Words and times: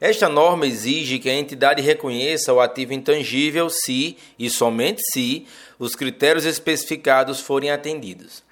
Esta 0.00 0.28
norma 0.28 0.66
exige 0.66 1.18
que 1.18 1.30
a 1.30 1.34
entidade 1.34 1.82
reconheça 1.82 2.52
o 2.52 2.60
ativo 2.60 2.92
intangível 2.92 3.68
se, 3.70 4.16
e 4.38 4.50
somente 4.50 5.00
se, 5.10 5.46
os 5.78 5.96
critérios 5.96 6.44
especificados 6.44 7.40
forem 7.40 7.70
atendidos. 7.70 8.46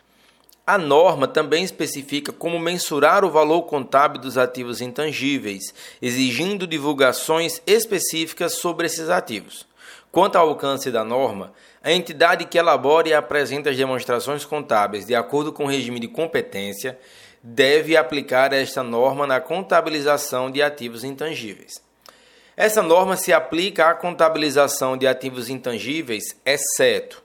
A 0.67 0.77
norma 0.77 1.29
também 1.29 1.63
especifica 1.63 2.33
como 2.33 2.59
mensurar 2.59 3.25
o 3.25 3.31
valor 3.31 3.63
contábil 3.63 4.21
dos 4.21 4.37
ativos 4.37 4.81
intangíveis, 4.81 5.73
exigindo 6.03 6.67
divulgações 6.67 7.63
específicas 7.65 8.55
sobre 8.55 8.87
esses 8.87 9.09
ativos. 9.09 9.65
Quanto 10.11 10.35
ao 10.35 10.49
alcance 10.49 10.91
da 10.91 11.05
norma, 11.05 11.53
a 11.85 11.93
entidade 11.93 12.47
que 12.47 12.59
elabora 12.59 13.09
e 13.09 13.15
apresenta 13.15 13.71
as 13.71 13.77
demonstrações 13.77 14.45
contábeis 14.45 15.07
de 15.07 15.15
acordo 15.15 15.53
com 15.53 15.67
o 15.67 15.69
regime 15.69 16.01
de 16.01 16.09
competência 16.09 16.99
deve 17.41 17.97
aplicar 17.97 18.53
esta 18.53 18.83
norma 18.83 19.25
na 19.25 19.41
contabilização 19.41 20.51
de 20.51 20.63
ativos 20.63 21.05
intangíveis. 21.05 21.75
Essa 22.57 22.83
norma 22.83 23.17
se 23.17 23.33
aplica 23.33 23.89
à 23.89 23.95
contabilização 23.95 24.97
de 24.97 25.07
ativos 25.07 25.49
intangíveis, 25.49 26.25
exceto 26.45 27.25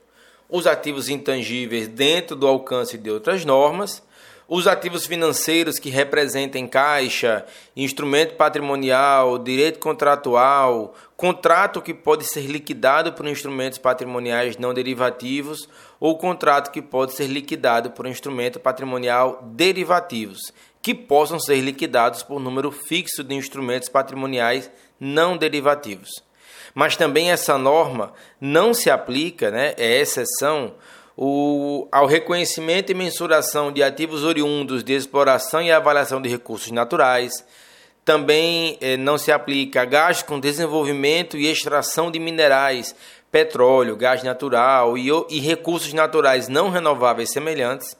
os 0.52 0.66
ativos 0.66 1.08
intangíveis 1.08 1.88
dentro 1.88 2.36
do 2.36 2.46
alcance 2.46 2.98
de 2.98 3.10
outras 3.10 3.42
normas, 3.42 4.02
os 4.46 4.66
ativos 4.66 5.06
financeiros 5.06 5.78
que 5.78 5.88
representem 5.88 6.68
caixa, 6.68 7.46
instrumento 7.74 8.34
patrimonial, 8.34 9.38
direito 9.38 9.78
contratual, 9.78 10.94
contrato 11.16 11.80
que 11.80 11.94
pode 11.94 12.24
ser 12.24 12.42
liquidado 12.42 13.14
por 13.14 13.26
instrumentos 13.26 13.78
patrimoniais 13.78 14.58
não 14.58 14.74
derivativos 14.74 15.66
ou 15.98 16.18
contrato 16.18 16.70
que 16.70 16.82
pode 16.82 17.14
ser 17.14 17.28
liquidado 17.28 17.92
por 17.92 18.06
instrumento 18.06 18.60
patrimonial 18.60 19.40
derivativos, 19.54 20.52
que 20.82 20.94
possam 20.94 21.40
ser 21.40 21.62
liquidados 21.62 22.22
por 22.22 22.38
número 22.38 22.70
fixo 22.70 23.24
de 23.24 23.34
instrumentos 23.34 23.88
patrimoniais 23.88 24.70
não 25.00 25.34
derivativos. 25.34 26.10
Mas 26.74 26.96
também 26.96 27.30
essa 27.30 27.58
norma 27.58 28.12
não 28.40 28.72
se 28.72 28.90
aplica, 28.90 29.50
né, 29.50 29.74
é 29.76 30.00
exceção 30.00 30.74
o, 31.16 31.86
ao 31.92 32.06
reconhecimento 32.06 32.90
e 32.90 32.94
mensuração 32.94 33.70
de 33.70 33.82
ativos 33.82 34.24
oriundos 34.24 34.82
de 34.82 34.94
exploração 34.94 35.60
e 35.62 35.70
avaliação 35.70 36.20
de 36.20 36.28
recursos 36.28 36.70
naturais. 36.70 37.44
Também 38.04 38.78
eh, 38.80 38.96
não 38.96 39.16
se 39.16 39.30
aplica 39.30 39.82
a 39.82 39.84
gastos 39.84 40.26
com 40.26 40.40
desenvolvimento 40.40 41.36
e 41.36 41.46
extração 41.46 42.10
de 42.10 42.18
minerais, 42.18 42.96
petróleo, 43.30 43.96
gás 43.96 44.22
natural 44.22 44.98
e, 44.98 45.08
e 45.30 45.38
recursos 45.40 45.92
naturais 45.92 46.48
não 46.48 46.68
renováveis 46.68 47.30
semelhantes. 47.30 47.96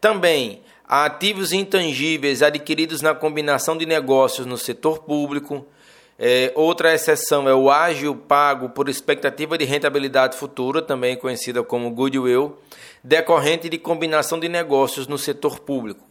Também 0.00 0.62
a 0.86 1.06
ativos 1.06 1.52
intangíveis 1.52 2.42
adquiridos 2.42 3.00
na 3.00 3.14
combinação 3.14 3.76
de 3.76 3.86
negócios 3.86 4.46
no 4.46 4.58
setor 4.58 5.00
público, 5.00 5.66
é, 6.18 6.52
outra 6.54 6.94
exceção 6.94 7.48
é 7.48 7.54
o 7.54 7.70
ágil 7.70 8.14
pago 8.14 8.68
por 8.68 8.88
expectativa 8.88 9.58
de 9.58 9.64
rentabilidade 9.64 10.36
futura, 10.36 10.80
também 10.80 11.16
conhecida 11.16 11.62
como 11.62 11.90
goodwill, 11.90 12.56
decorrente 13.02 13.68
de 13.68 13.78
combinação 13.78 14.38
de 14.38 14.48
negócios 14.48 15.08
no 15.08 15.18
setor 15.18 15.58
público. 15.58 16.04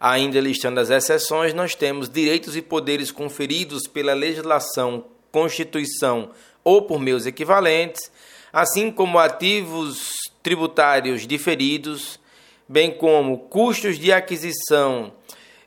Ainda 0.00 0.40
listando 0.40 0.80
as 0.80 0.90
exceções, 0.90 1.54
nós 1.54 1.74
temos 1.74 2.08
direitos 2.08 2.56
e 2.56 2.62
poderes 2.62 3.10
conferidos 3.10 3.86
pela 3.86 4.12
legislação, 4.12 5.04
Constituição 5.30 6.30
ou 6.62 6.82
por 6.82 7.00
meios 7.00 7.26
equivalentes, 7.26 8.10
assim 8.52 8.90
como 8.90 9.18
ativos 9.18 10.12
tributários 10.42 11.26
diferidos, 11.26 12.20
bem 12.68 12.90
como 12.90 13.38
custos 13.38 13.98
de 13.98 14.12
aquisição 14.12 15.12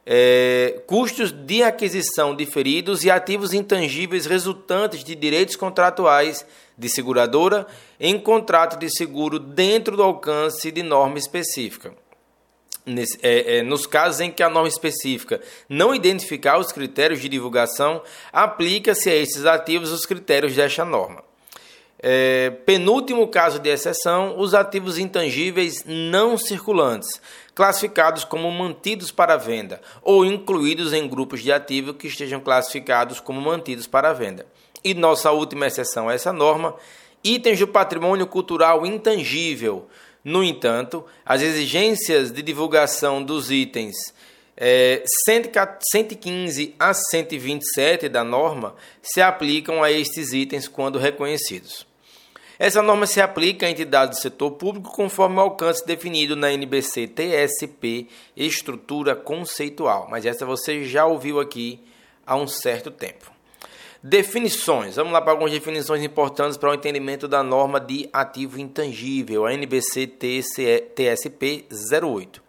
é, 0.10 0.80
custos 0.88 1.34
de 1.34 1.62
aquisição 1.62 2.34
diferidos 2.34 3.04
e 3.04 3.12
ativos 3.12 3.54
intangíveis 3.54 4.26
resultantes 4.26 5.04
de 5.04 5.14
direitos 5.14 5.58
contratuais 5.58 6.46
de 6.78 6.88
seguradora 6.88 7.68
em 8.00 8.18
contrato 8.18 8.80
de 8.80 8.90
seguro 8.90 9.38
dentro 9.38 9.98
do 9.98 10.04
alcance 10.04 10.72
de 10.72 10.82
norma 10.82 11.18
específica. 11.18 11.94
Nesse, 12.86 13.20
é, 13.22 13.58
é, 13.58 13.64
nos 13.64 13.86
casos 13.86 14.22
em 14.22 14.32
que 14.32 14.42
a 14.42 14.50
norma 14.50 14.70
específica 14.70 15.42
não 15.68 15.94
identificar 15.94 16.58
os 16.58 16.72
critérios 16.72 17.20
de 17.20 17.28
divulgação, 17.28 18.02
aplica-se 18.32 19.10
a 19.10 19.16
esses 19.16 19.46
ativos 19.46 19.92
os 19.92 20.06
critérios 20.06 20.56
desta 20.56 20.86
norma. 20.86 21.22
É, 22.00 22.52
penúltimo 22.66 23.28
caso 23.28 23.60
de 23.60 23.70
exceção, 23.70 24.40
os 24.40 24.54
ativos 24.54 24.98
intangíveis 24.98 25.84
não 25.86 26.38
circulantes, 26.38 27.20
classificados 27.58 28.24
como 28.24 28.52
mantidos 28.52 29.10
para 29.10 29.36
venda 29.36 29.82
ou 30.04 30.24
incluídos 30.24 30.94
em 30.94 31.08
grupos 31.10 31.42
de 31.42 31.52
ativos 31.52 31.96
que 31.98 32.06
estejam 32.06 32.40
classificados 32.40 33.20
como 33.20 33.42
mantidos 33.42 33.88
para 33.88 34.14
venda. 34.14 34.46
E 34.84 34.94
nossa 34.94 35.32
última 35.32 35.66
exceção 35.66 36.08
a 36.08 36.14
essa 36.14 36.32
norma, 36.32 36.76
itens 37.24 37.58
do 37.58 37.68
patrimônio 37.68 38.28
cultural 38.28 38.86
intangível. 38.86 39.88
No 40.24 40.44
entanto, 40.44 41.04
as 41.26 41.42
exigências 41.42 42.32
de 42.32 42.44
divulgação 42.44 43.24
dos 43.24 43.50
itens 43.50 43.96
é, 44.56 45.04
115 45.26 46.76
a 46.78 46.94
127 46.94 48.08
da 48.08 48.24
norma 48.24 48.76
se 49.02 49.20
aplicam 49.20 49.82
a 49.82 49.92
estes 49.92 50.32
itens 50.32 50.68
quando 50.68 51.00
reconhecidos. 51.00 51.87
Essa 52.60 52.82
norma 52.82 53.06
se 53.06 53.22
aplica 53.22 53.68
a 53.68 53.70
entidades 53.70 54.18
do 54.18 54.22
setor 54.22 54.52
público 54.52 54.92
conforme 54.92 55.38
o 55.38 55.42
alcance 55.42 55.86
definido 55.86 56.36
na 56.36 56.52
NBC 56.52 57.08
TSP 57.08 58.08
Estrutura 58.36 59.16
Conceitual, 59.16 60.08
mas 60.10 60.26
essa 60.26 60.46
você 60.46 60.84
já 60.84 61.06
ouviu 61.06 61.40
aqui 61.40 61.80
há 62.26 62.36
um 62.36 62.48
certo 62.48 62.90
tempo. 62.90 63.32
Definições. 64.02 64.96
Vamos 64.96 65.14
lá 65.14 65.22
para 65.22 65.32
algumas 65.32 65.52
definições 65.52 66.04
importantes 66.04 66.58
para 66.58 66.72
o 66.72 66.74
entendimento 66.74 67.28
da 67.28 67.44
norma 67.44 67.80
de 67.80 68.10
ativo 68.12 68.60
intangível, 68.60 69.46
a 69.46 69.54
NBC 69.54 70.08
TSP 70.08 71.66
08. 72.02 72.42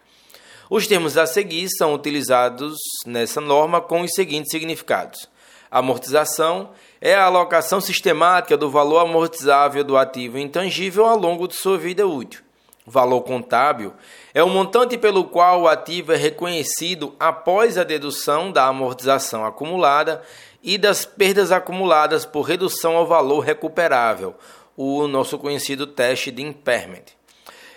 Os 0.70 0.86
termos 0.86 1.16
a 1.16 1.26
seguir 1.26 1.68
são 1.70 1.94
utilizados 1.94 2.76
nessa 3.06 3.40
norma 3.40 3.80
com 3.80 4.02
os 4.02 4.12
seguintes 4.14 4.50
significados: 4.50 5.28
amortização 5.70 6.70
é 7.00 7.14
a 7.14 7.24
alocação 7.24 7.80
sistemática 7.80 8.56
do 8.56 8.70
valor 8.70 8.98
amortizável 9.00 9.84
do 9.84 9.96
ativo 9.96 10.38
intangível 10.38 11.06
ao 11.06 11.16
longo 11.16 11.46
de 11.46 11.54
sua 11.54 11.78
vida 11.78 12.06
útil. 12.06 12.42
Valor 12.86 13.20
contábil 13.20 13.92
é 14.32 14.42
o 14.42 14.48
montante 14.48 14.96
pelo 14.96 15.24
qual 15.24 15.62
o 15.62 15.68
ativo 15.68 16.12
é 16.12 16.16
reconhecido 16.16 17.14
após 17.20 17.76
a 17.76 17.84
dedução 17.84 18.50
da 18.50 18.64
amortização 18.64 19.44
acumulada 19.44 20.22
e 20.62 20.78
das 20.78 21.04
perdas 21.04 21.52
acumuladas 21.52 22.24
por 22.24 22.42
redução 22.42 22.96
ao 22.96 23.06
valor 23.06 23.40
recuperável, 23.40 24.34
o 24.76 25.06
nosso 25.06 25.38
conhecido 25.38 25.86
teste 25.86 26.30
de 26.30 26.42
impairment. 26.42 27.04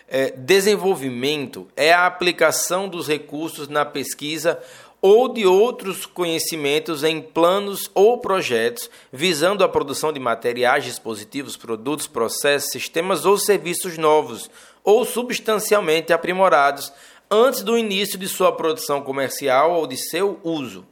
É, 0.08 0.32
desenvolvimento 0.32 1.68
é 1.76 1.94
a 1.94 2.06
aplicação 2.06 2.90
dos 2.90 3.08
recursos 3.08 3.70
na 3.70 3.86
pesquisa 3.86 4.60
ou 5.02 5.28
de 5.28 5.48
outros 5.48 6.06
conhecimentos 6.06 7.04
em 7.04 7.20
planos 7.20 7.90
ou 7.96 8.20
projetos 8.20 8.90
visando 9.12 9.64
a 9.64 9.70
produção 9.70 10.14
de 10.14 10.20
materiais, 10.20 10.84
dispositivos, 10.84 11.58
produtos, 11.58 12.06
processos, 12.06 12.72
sistemas 12.72 13.26
ou 13.26 13.38
serviços 13.38 13.98
novos 13.98 14.50
ou 14.84 15.04
substancialmente 15.04 16.14
aprimorados 16.14 16.94
antes 17.30 17.64
do 17.64 17.78
início 17.78 18.20
de 18.20 18.28
sua 18.28 18.52
produção 18.52 19.02
comercial 19.02 19.74
ou 19.74 19.88
de 19.88 19.98
seu 19.98 20.40
uso. 20.44 20.86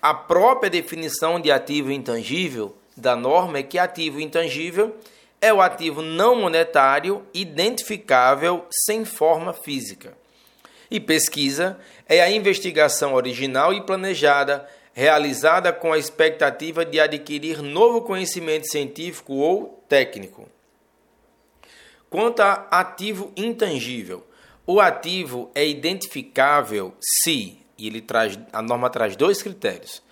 A 0.00 0.14
própria 0.14 0.70
definição 0.70 1.38
de 1.38 1.50
ativo 1.50 1.92
intangível 1.92 2.74
da 2.96 3.14
norma 3.14 3.58
é 3.58 3.62
que 3.62 3.78
ativo 3.78 4.20
intangível 4.20 4.96
é 5.40 5.52
o 5.52 5.60
ativo 5.60 6.00
não 6.00 6.36
monetário 6.36 7.22
identificável 7.34 8.64
sem 8.70 9.04
forma 9.04 9.52
física. 9.52 10.19
E 10.90 10.98
pesquisa 10.98 11.78
é 12.08 12.20
a 12.20 12.30
investigação 12.30 13.14
original 13.14 13.72
e 13.72 13.80
planejada 13.82 14.66
realizada 14.92 15.72
com 15.72 15.92
a 15.92 15.98
expectativa 15.98 16.84
de 16.84 16.98
adquirir 16.98 17.62
novo 17.62 18.02
conhecimento 18.02 18.66
científico 18.66 19.34
ou 19.34 19.84
técnico. 19.88 20.48
Quanto 22.08 22.40
a 22.40 22.66
ativo 22.70 23.32
intangível, 23.36 24.26
o 24.66 24.80
ativo 24.80 25.50
é 25.54 25.66
identificável 25.66 26.94
se, 27.00 27.58
e 27.78 27.86
ele 27.86 28.00
traz, 28.00 28.38
a 28.52 28.60
norma 28.60 28.90
traz 28.90 29.14
dois 29.14 29.42
critérios. 29.42 30.02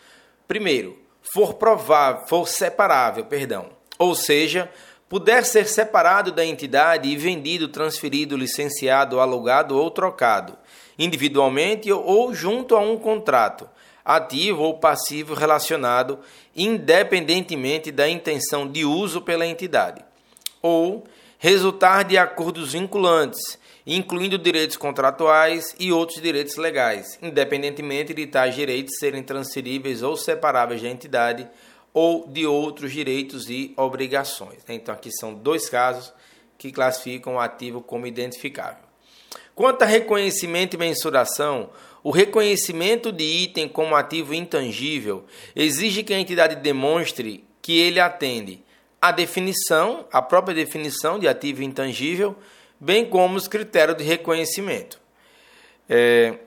Primeiro, 0.47 0.97
for 1.33 1.55
provável, 1.55 2.27
for 2.27 2.49
separável, 2.49 3.25
perdão, 3.25 3.71
ou 3.99 4.15
seja, 4.15 4.71
puder 5.09 5.45
ser 5.45 5.67
separado 5.67 6.31
da 6.31 6.45
entidade 6.45 7.09
e 7.09 7.17
vendido, 7.17 7.69
transferido, 7.69 8.37
licenciado, 8.37 9.21
alugado 9.21 9.77
ou 9.77 9.91
trocado, 9.91 10.57
individualmente 10.99 11.93
ou 11.93 12.35
junto 12.35 12.75
a 12.75 12.81
um 12.81 12.97
contrato, 12.99 13.69
ativo 14.05 14.63
ou 14.63 14.79
passivo 14.79 15.35
relacionado, 15.35 16.19
independentemente 16.57 17.93
da 17.93 18.09
intenção 18.09 18.67
de 18.67 18.85
uso 18.85 19.21
pela 19.21 19.47
entidade, 19.47 20.05
ou 20.61 21.05
resultar 21.39 22.03
de 22.03 22.19
acordos 22.19 22.73
vinculantes, 22.73 23.59
incluindo 23.87 24.37
direitos 24.37 24.77
contratuais 24.77 25.75
e 25.79 25.93
outros 25.93 26.21
direitos 26.21 26.57
legais, 26.57 27.19
independentemente 27.23 28.13
de 28.13 28.27
tais 28.27 28.55
direitos 28.55 28.99
serem 28.99 29.23
transferíveis 29.23 30.03
ou 30.03 30.17
separáveis 30.17 30.83
da 30.83 30.89
entidade 30.89 31.49
ou 31.95 32.27
de 32.27 32.47
outros 32.47 32.93
direitos 32.93 33.49
e 33.49 33.73
obrigações. 33.77 34.59
Então, 34.69 34.95
aqui 34.95 35.11
são 35.11 35.33
dois 35.33 35.69
casos 35.69 36.13
que 36.59 36.73
classificam 36.73 37.37
o 37.37 37.41
ativo 37.41 37.81
como 37.81 38.07
identificável. 38.07 38.88
Quanto 39.59 39.83
a 39.83 39.87
reconhecimento 39.87 40.75
e 40.75 40.79
mensuração, 40.79 41.71
o 42.01 42.13
reconhecimento 42.13 43.11
de 43.11 43.25
item 43.25 43.69
como 43.69 43.97
ativo 43.97 44.33
intangível 44.33 45.25
exige 45.57 46.05
que 46.05 46.15
a 46.15 46.21
entidade 46.21 46.55
demonstre 46.55 47.45
que 47.61 47.77
ele 47.77 47.99
atende 47.99 48.63
à 49.03 49.11
definição, 49.11 50.07
a 50.13 50.23
própria 50.23 50.55
definição 50.55 51.19
de 51.19 51.27
ativo 51.27 51.65
intangível, 51.65 52.37
bem 52.79 53.05
como 53.05 53.37
os 53.37 53.49
critérios 53.49 53.99
de 53.99 54.05
reconhecimento. 54.05 55.01
É, 55.89 56.39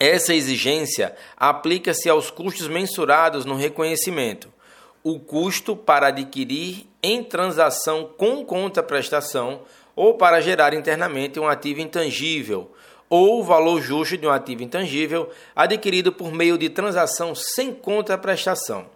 essa 0.00 0.34
exigência 0.34 1.14
aplica-se 1.36 2.08
aos 2.08 2.30
custos 2.30 2.66
mensurados 2.66 3.44
no 3.44 3.56
reconhecimento. 3.56 4.50
O 5.04 5.20
custo 5.20 5.76
para 5.76 6.06
adquirir 6.06 6.86
em 7.02 7.22
transação 7.22 8.10
com 8.16 8.42
contraprestação 8.42 9.60
ou 9.94 10.14
para 10.14 10.40
gerar 10.40 10.74
internamente 10.74 11.38
um 11.38 11.46
ativo 11.46 11.80
intangível, 11.80 12.72
ou 13.08 13.40
o 13.40 13.42
valor 13.42 13.80
justo 13.82 14.16
de 14.16 14.26
um 14.26 14.30
ativo 14.30 14.62
intangível 14.62 15.30
adquirido 15.54 16.12
por 16.12 16.32
meio 16.32 16.56
de 16.56 16.70
transação 16.70 17.34
sem 17.34 17.72
contraprestação, 17.72 18.86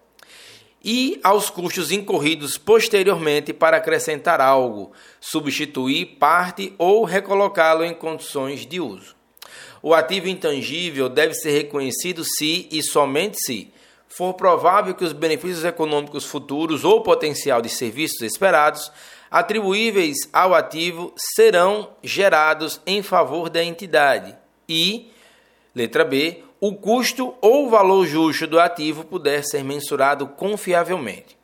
e 0.83 1.21
aos 1.23 1.51
custos 1.51 1.91
incorridos 1.91 2.57
posteriormente 2.57 3.53
para 3.53 3.77
acrescentar 3.77 4.41
algo, 4.41 4.93
substituir 5.21 6.17
parte 6.19 6.73
ou 6.79 7.05
recolocá-lo 7.05 7.85
em 7.85 7.93
condições 7.93 8.65
de 8.65 8.81
uso. 8.81 9.15
O 9.83 9.95
ativo 9.95 10.29
intangível 10.29 11.09
deve 11.09 11.35
ser 11.35 11.51
reconhecido 11.51 12.25
se 12.25 12.69
e 12.71 12.83
somente 12.83 13.37
se 13.39 13.73
for 14.09 14.33
provável 14.35 14.95
que 14.95 15.05
os 15.05 15.13
benefícios 15.13 15.65
econômicos 15.65 16.25
futuros 16.25 16.85
ou 16.85 17.03
potencial 17.03 17.61
de 17.61 17.69
serviços 17.69 18.23
esperados 18.23 18.91
atribuíveis 19.31 20.17
ao 20.33 20.55
ativo 20.55 21.13
serão 21.17 21.91
gerados 22.03 22.81
em 22.87 23.03
favor 23.03 23.51
da 23.51 23.63
entidade 23.63 24.37
e, 24.69 25.11
letra 25.75 26.05
B, 26.05 26.43
o 26.61 26.75
custo 26.75 27.35
ou 27.41 27.69
valor 27.69 28.07
justo 28.07 28.47
do 28.47 28.59
ativo 28.59 29.05
puder 29.05 29.45
ser 29.45 29.63
mensurado 29.63 30.27
confiavelmente. 30.27 31.37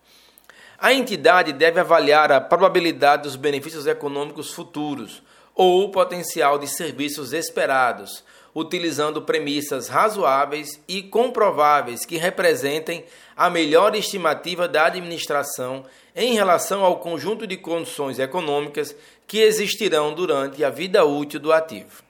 A 0.78 0.92
entidade 0.92 1.52
deve 1.52 1.78
avaliar 1.78 2.32
a 2.32 2.40
probabilidade 2.40 3.24
dos 3.24 3.36
benefícios 3.36 3.86
econômicos 3.86 4.52
futuros 4.52 5.22
ou 5.54 5.84
o 5.84 5.90
potencial 5.90 6.58
de 6.58 6.66
serviços 6.66 7.32
esperados, 7.32 8.24
utilizando 8.54 9.22
premissas 9.22 9.88
razoáveis 9.88 10.80
e 10.88 11.02
comprováveis 11.02 12.04
que 12.04 12.16
representem 12.16 13.04
a 13.36 13.48
melhor 13.48 13.94
estimativa 13.94 14.66
da 14.66 14.86
administração 14.86 15.84
em 16.14 16.34
relação 16.34 16.84
ao 16.84 16.98
conjunto 16.98 17.46
de 17.46 17.56
condições 17.56 18.18
econômicas 18.18 18.94
que 19.26 19.38
existirão 19.38 20.14
durante 20.14 20.62
a 20.64 20.70
vida 20.70 21.04
útil 21.04 21.40
do 21.40 21.52
ativo. 21.52 22.02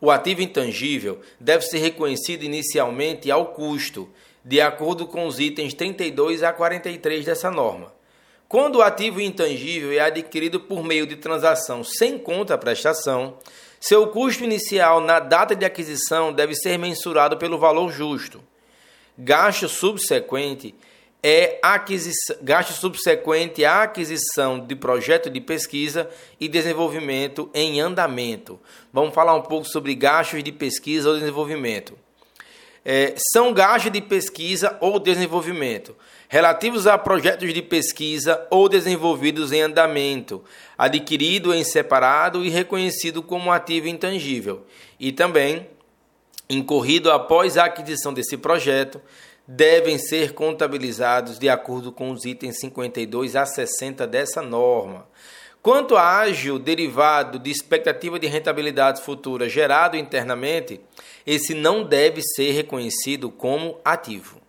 O 0.00 0.10
ativo 0.10 0.42
intangível 0.42 1.20
deve 1.40 1.64
ser 1.64 1.78
reconhecido 1.78 2.42
inicialmente 2.42 3.30
ao 3.30 3.46
custo, 3.46 4.08
de 4.44 4.60
acordo 4.60 5.06
com 5.06 5.26
os 5.26 5.40
itens 5.40 5.74
32 5.74 6.42
a 6.42 6.52
43 6.52 7.24
dessa 7.24 7.50
norma. 7.50 7.92
Quando 8.48 8.76
o 8.76 8.82
ativo 8.82 9.20
intangível 9.20 9.90
é 9.92 10.00
adquirido 10.00 10.60
por 10.60 10.84
meio 10.84 11.06
de 11.06 11.16
transação 11.16 11.82
sem 11.82 12.16
contraprestação, 12.16 13.38
seu 13.80 14.06
custo 14.08 14.44
inicial 14.44 15.00
na 15.00 15.18
data 15.18 15.56
de 15.56 15.64
aquisição 15.64 16.32
deve 16.32 16.54
ser 16.54 16.78
mensurado 16.78 17.36
pelo 17.36 17.58
valor 17.58 17.90
justo. 17.90 18.40
Gasto 19.18 19.68
subsequente 19.68 20.74
é 21.28 21.58
gasto 22.40 22.72
subsequente 22.72 23.64
à 23.64 23.82
aquisição 23.82 24.60
de 24.64 24.76
projeto 24.76 25.28
de 25.28 25.40
pesquisa 25.40 26.08
e 26.38 26.46
desenvolvimento 26.46 27.50
em 27.52 27.80
andamento. 27.80 28.60
Vamos 28.92 29.12
falar 29.12 29.34
um 29.34 29.42
pouco 29.42 29.66
sobre 29.66 29.92
gastos 29.96 30.44
de 30.44 30.52
pesquisa 30.52 31.08
ou 31.08 31.18
desenvolvimento. 31.18 31.98
É, 32.84 33.12
são 33.32 33.52
gastos 33.52 33.90
de 33.90 34.00
pesquisa 34.00 34.78
ou 34.80 35.00
desenvolvimento 35.00 35.96
relativos 36.28 36.86
a 36.86 36.96
projetos 36.96 37.52
de 37.52 37.62
pesquisa 37.62 38.46
ou 38.48 38.68
desenvolvidos 38.68 39.50
em 39.50 39.62
andamento, 39.62 40.44
adquirido 40.78 41.52
em 41.52 41.64
separado 41.64 42.44
e 42.44 42.48
reconhecido 42.48 43.20
como 43.22 43.50
ativo 43.50 43.88
intangível, 43.88 44.64
e 44.98 45.10
também 45.10 45.68
incorrido 46.48 47.10
após 47.10 47.56
a 47.56 47.64
aquisição 47.64 48.12
desse 48.12 48.36
projeto, 48.36 49.00
devem 49.46 49.98
ser 49.98 50.32
contabilizados 50.32 51.38
de 51.38 51.48
acordo 51.48 51.92
com 51.92 52.10
os 52.10 52.24
itens 52.24 52.58
52 52.60 53.36
a 53.36 53.46
60 53.46 54.06
dessa 54.06 54.42
norma. 54.42 55.06
Quanto 55.62 55.96
a 55.96 56.18
ágio 56.18 56.58
derivado 56.58 57.38
de 57.38 57.50
expectativa 57.50 58.18
de 58.18 58.26
rentabilidade 58.26 59.02
futura 59.02 59.48
gerado 59.48 59.96
internamente, 59.96 60.80
esse 61.26 61.54
não 61.54 61.82
deve 61.82 62.22
ser 62.22 62.52
reconhecido 62.52 63.30
como 63.30 63.80
ativo. 63.84 64.40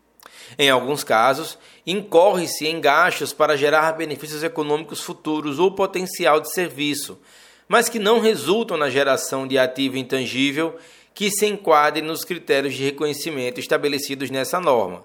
Em 0.58 0.70
alguns 0.70 1.04
casos, 1.04 1.58
incorre-se 1.86 2.68
em 2.68 2.80
gastos 2.80 3.34
para 3.34 3.58
gerar 3.58 3.94
benefícios 3.94 4.44
econômicos 4.44 5.02
futuros 5.02 5.60
ou 5.60 5.72
potencial 5.72 6.40
de 6.40 6.54
serviço, 6.54 7.20
mas 7.68 7.90
que 7.90 8.00
não 8.00 8.20
resultam 8.20 8.78
na 8.78 8.90
geração 8.90 9.48
de 9.48 9.58
ativo 9.58 9.98
intangível 9.98 10.78
que 11.18 11.32
se 11.32 11.48
enquadre 11.48 12.04
nos 12.04 12.24
critérios 12.24 12.76
de 12.76 12.84
reconhecimento 12.84 13.60
estabelecidos 13.60 14.30
nessa 14.30 14.60
norma. 14.60 15.04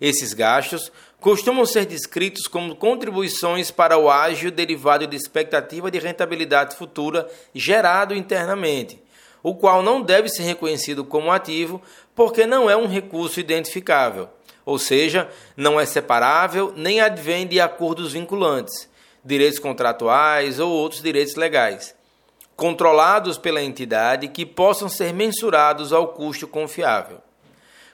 Esses 0.00 0.32
gastos 0.32 0.90
costumam 1.20 1.66
ser 1.66 1.84
descritos 1.84 2.46
como 2.46 2.74
contribuições 2.74 3.70
para 3.70 3.98
o 3.98 4.08
ágio 4.10 4.50
derivado 4.50 5.06
de 5.06 5.14
expectativa 5.14 5.90
de 5.90 5.98
rentabilidade 5.98 6.76
futura 6.76 7.28
gerado 7.54 8.14
internamente, 8.14 9.02
o 9.42 9.54
qual 9.54 9.82
não 9.82 10.00
deve 10.00 10.30
ser 10.30 10.44
reconhecido 10.44 11.04
como 11.04 11.30
ativo 11.30 11.82
porque 12.14 12.46
não 12.46 12.70
é 12.70 12.74
um 12.74 12.86
recurso 12.86 13.38
identificável, 13.38 14.30
ou 14.64 14.78
seja, 14.78 15.28
não 15.54 15.78
é 15.78 15.84
separável 15.84 16.72
nem 16.74 17.02
advém 17.02 17.46
de 17.46 17.60
acordos 17.60 18.14
vinculantes, 18.14 18.88
direitos 19.22 19.58
contratuais 19.58 20.58
ou 20.58 20.70
outros 20.70 21.02
direitos 21.02 21.34
legais 21.34 21.99
controlados 22.60 23.38
pela 23.38 23.62
entidade 23.62 24.28
que 24.28 24.44
possam 24.44 24.86
ser 24.86 25.14
mensurados 25.14 25.94
ao 25.94 26.08
custo 26.08 26.46
confiável. 26.46 27.16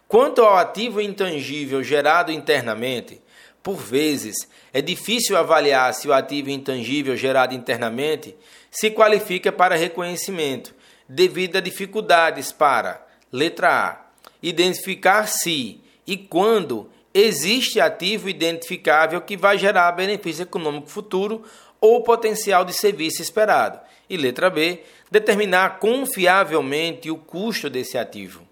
Quanto 0.09 0.43
ao 0.43 0.57
ativo 0.57 1.01
intangível 1.01 1.85
gerado 1.85 2.33
internamente, 2.33 3.23
por 3.63 3.77
vezes 3.77 4.49
é 4.73 4.83
difícil 4.83 5.37
avaliar 5.37 5.95
se 5.95 6.09
o 6.09 6.13
ativo 6.13 6.51
intangível 6.51 7.17
gerado 7.17 7.55
internamente 7.55 8.35
se 8.69 8.91
qualifica 8.91 9.53
para 9.53 9.77
reconhecimento, 9.77 10.75
devido 11.09 11.59
a 11.59 11.61
dificuldades 11.61 12.51
para, 12.51 13.07
letra 13.31 13.71
A, 13.71 14.01
identificar 14.43 15.29
se 15.29 15.81
e 16.05 16.17
quando 16.17 16.91
existe 17.15 17.81
ativo 17.81 18.29
identificável 18.29 19.21
que 19.21 19.37
vai 19.37 19.59
gerar 19.59 19.93
benefício 19.93 20.43
econômico 20.43 20.89
futuro 20.89 21.45
ou 21.81 22.03
potencial 22.03 22.65
de 22.65 22.73
serviço 22.73 23.23
esperado. 23.23 23.86
E 24.09 24.17
letra 24.17 24.49
B, 24.49 24.83
determinar 25.11 25.79
confiavelmente 25.79 27.11
o 27.11 27.17
custo 27.17 27.69
desse 27.69 27.99
ativo. 27.99 28.47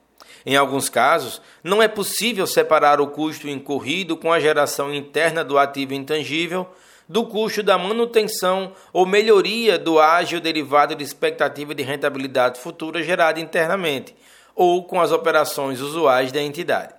Em 0.46 0.56
alguns 0.56 0.88
casos, 0.88 1.40
não 1.62 1.82
é 1.82 1.88
possível 1.88 2.46
separar 2.46 3.00
o 3.00 3.06
custo 3.06 3.48
incorrido 3.48 4.16
com 4.16 4.32
a 4.32 4.40
geração 4.40 4.92
interna 4.92 5.42
do 5.42 5.58
ativo 5.58 5.94
intangível 5.94 6.68
do 7.08 7.26
custo 7.26 7.62
da 7.62 7.76
manutenção 7.76 8.72
ou 8.92 9.06
melhoria 9.06 9.78
do 9.78 9.98
ágio 9.98 10.40
derivado 10.40 10.94
de 10.94 11.04
expectativa 11.04 11.74
de 11.74 11.82
rentabilidade 11.82 12.58
futura 12.58 13.02
gerada 13.02 13.40
internamente 13.40 14.14
ou 14.54 14.84
com 14.84 15.00
as 15.00 15.12
operações 15.12 15.80
usuais 15.80 16.32
da 16.32 16.40
entidade. 16.40 16.94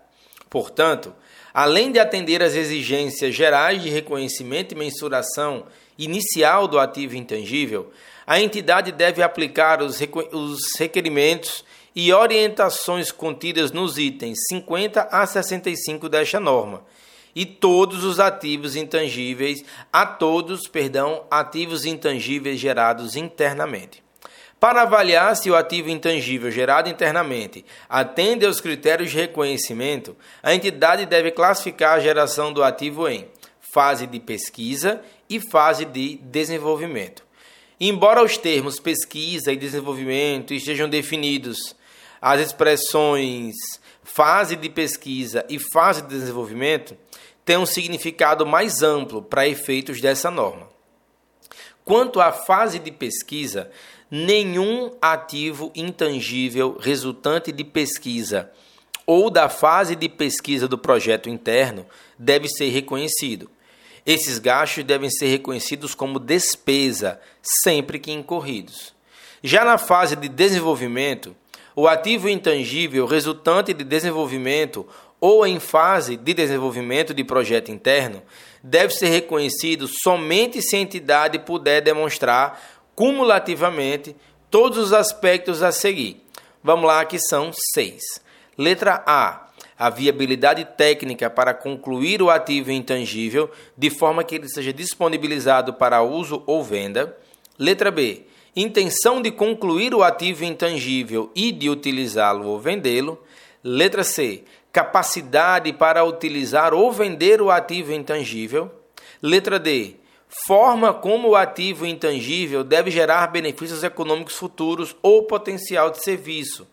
Portanto, 0.50 1.14
além 1.54 1.92
de 1.92 2.00
atender 2.00 2.44
às 2.44 2.56
exigências 2.56 3.34
gerais 3.34 3.82
de 3.82 3.90
reconhecimento 3.90 4.74
e 4.74 4.78
mensuração 4.78 5.66
inicial 5.98 6.68
do 6.68 6.78
ativo 6.78 7.16
intangível, 7.16 7.92
a 8.26 8.40
entidade 8.40 8.92
deve 8.92 9.22
aplicar 9.22 9.82
os 9.82 10.00
requerimentos 10.78 11.64
e 11.96 12.12
orientações 12.12 13.12
contidas 13.12 13.72
nos 13.72 13.98
itens 13.98 14.38
50 14.50 15.02
a 15.12 15.26
65 15.26 16.10
desta 16.10 16.40
norma 16.40 16.84
e 17.36 17.46
todos 17.46 18.04
os 18.04 18.20
ativos 18.20 18.76
intangíveis 18.76 19.64
a 19.92 20.06
todos, 20.06 20.68
perdão, 20.68 21.26
ativos 21.30 21.86
intangíveis 21.86 22.60
gerados 22.60 23.16
internamente. 23.16 24.04
Para 24.58 24.84
avaliar 24.84 25.36
se 25.36 25.52
o 25.52 25.56
ativo 25.56 25.90
intangível 25.90 26.50
gerado 26.50 26.90
internamente 26.90 27.66
atende 27.90 28.46
aos 28.46 28.62
critérios 28.62 29.12
de 29.12 29.18
reconhecimento, 29.18 30.16
a 30.42 30.56
entidade 30.56 31.06
deve 31.06 31.30
classificar 31.30 31.98
a 31.98 32.00
geração 32.00 32.54
do 32.54 32.64
ativo 32.64 33.08
em 33.08 33.28
fase 33.60 34.08
de 34.08 34.20
pesquisa 34.20 35.02
e 35.30 35.40
fase 35.40 35.84
de 35.84 36.16
desenvolvimento. 36.24 37.26
Embora 37.80 38.24
os 38.24 38.38
termos 38.38 38.80
pesquisa 38.80 39.52
e 39.52 39.58
desenvolvimento 39.58 40.54
estejam 40.54 40.88
definidos, 40.88 41.76
as 42.22 42.40
expressões 42.40 43.54
fase 44.02 44.56
de 44.56 44.70
pesquisa 44.70 45.46
e 45.50 45.60
fase 45.60 46.02
de 46.04 46.08
desenvolvimento 46.08 46.96
têm 47.44 47.58
um 47.58 47.66
significado 47.66 48.46
mais 48.46 48.82
amplo 48.82 49.22
para 49.22 49.48
efeitos 49.48 50.00
dessa 50.00 50.32
norma. 50.32 50.70
Quanto 51.84 52.22
à 52.22 52.32
fase 52.32 52.80
de 52.80 52.92
pesquisa, 52.92 53.70
nenhum 54.10 54.92
ativo 55.02 55.72
intangível 55.76 56.78
resultante 56.80 57.52
de 57.52 57.64
pesquisa 57.64 58.50
ou 59.06 59.30
da 59.30 59.50
fase 59.50 59.96
de 59.96 60.08
pesquisa 60.08 60.68
do 60.68 60.78
projeto 60.78 61.30
interno 61.30 61.86
deve 62.18 62.48
ser 62.48 62.70
reconhecido. 62.70 63.50
Esses 64.06 64.38
gastos 64.38 64.84
devem 64.84 65.10
ser 65.10 65.28
reconhecidos 65.28 65.96
como 65.96 66.20
despesa 66.20 67.20
sempre 67.42 67.98
que 67.98 68.12
incorridos. 68.12 68.94
Já 69.44 69.66
na 69.66 69.78
fase 69.78 70.16
de 70.16 70.30
desenvolvimento, 70.30 71.36
o 71.76 71.88
ativo 71.88 72.30
intangível 72.30 73.06
resultante 73.06 73.74
de 73.74 73.84
desenvolvimento 73.84 74.88
ou 75.20 75.46
em 75.46 75.60
fase 75.60 76.16
de 76.16 76.34
desenvolvimento 76.34 77.14
de 77.14 77.24
projeto 77.24 77.72
interno 77.72 78.22
deve 78.64 78.94
ser 78.94 79.08
reconhecido 79.08 79.88
somente 79.88 80.62
se 80.62 80.76
a 80.76 80.80
entidade 80.80 81.40
puder 81.40 81.82
demonstrar 81.82 82.62
cumulativamente 82.94 84.16
todos 84.50 84.78
os 84.78 84.94
aspectos 84.94 85.64
a 85.64 85.72
seguir. 85.72 86.24
Vamos 86.64 86.86
lá, 86.86 87.04
que 87.06 87.20
são 87.20 87.52
seis. 87.74 88.04
Letra 88.58 89.04
A 89.06 89.50
a 89.78 89.90
viabilidade 89.90 90.66
técnica 90.78 91.30
para 91.30 91.54
concluir 91.54 92.22
o 92.22 92.30
ativo 92.30 92.72
intangível 92.72 93.50
de 93.78 93.90
forma 93.90 94.24
que 94.24 94.36
ele 94.36 94.48
seja 94.48 94.72
disponibilizado 94.72 95.74
para 95.74 96.02
uso 96.02 96.44
ou 96.46 96.64
venda. 96.64 97.16
Letra 97.60 97.92
B. 97.92 98.24
Intenção 98.56 99.22
de 99.22 99.32
concluir 99.32 99.94
o 99.94 100.02
ativo 100.02 100.46
intangível 100.46 101.30
e 101.36 101.52
de 101.52 101.70
utilizá-lo 101.70 102.48
ou 102.48 102.60
vendê-lo. 102.60 103.22
Letra 103.64 104.04
C. 104.04 104.44
Capacidade 104.72 105.74
para 105.74 106.06
utilizar 106.06 106.74
ou 106.74 106.92
vender 106.92 107.42
o 107.42 107.52
ativo 107.52 107.92
intangível. 107.92 108.72
Letra 109.22 109.60
D. 109.60 109.96
Forma 110.46 110.94
como 110.94 111.30
o 111.30 111.36
ativo 111.36 111.86
intangível 111.86 112.64
deve 112.64 112.92
gerar 112.92 113.28
benefícios 113.28 113.84
econômicos 113.84 114.36
futuros 114.36 114.96
ou 115.02 115.24
potencial 115.24 115.90
de 115.90 116.04
serviço. 116.04 116.68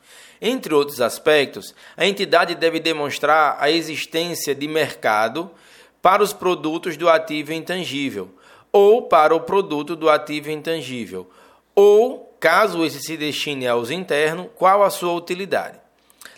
Entre 0.45 0.75
outros 0.75 1.01
aspectos, 1.01 1.73
a 1.97 2.05
entidade 2.05 2.57
deve 2.57 2.81
demonstrar 2.81 3.57
a 3.61 3.71
existência 3.71 4.53
de 4.53 4.67
mercado 4.67 5.49
para 6.03 6.21
os 6.21 6.33
produtos 6.33 6.97
do 6.97 7.09
ativo 7.09 7.53
intangível 7.53 8.29
ou 8.73 9.03
para 9.03 9.37
o 9.37 9.41
produto 9.43 9.95
do 9.95 10.11
ativo 10.11 10.51
intangível, 10.51 11.31
ou, 11.77 12.35
caso 12.41 12.85
esse 12.85 13.01
se 13.01 13.17
destine 13.17 13.69
ao 13.69 13.79
uso 13.79 13.93
interno, 13.93 14.51
qual 14.57 14.83
a 14.83 14.91
sua 14.91 15.13
utilidade. 15.13 15.79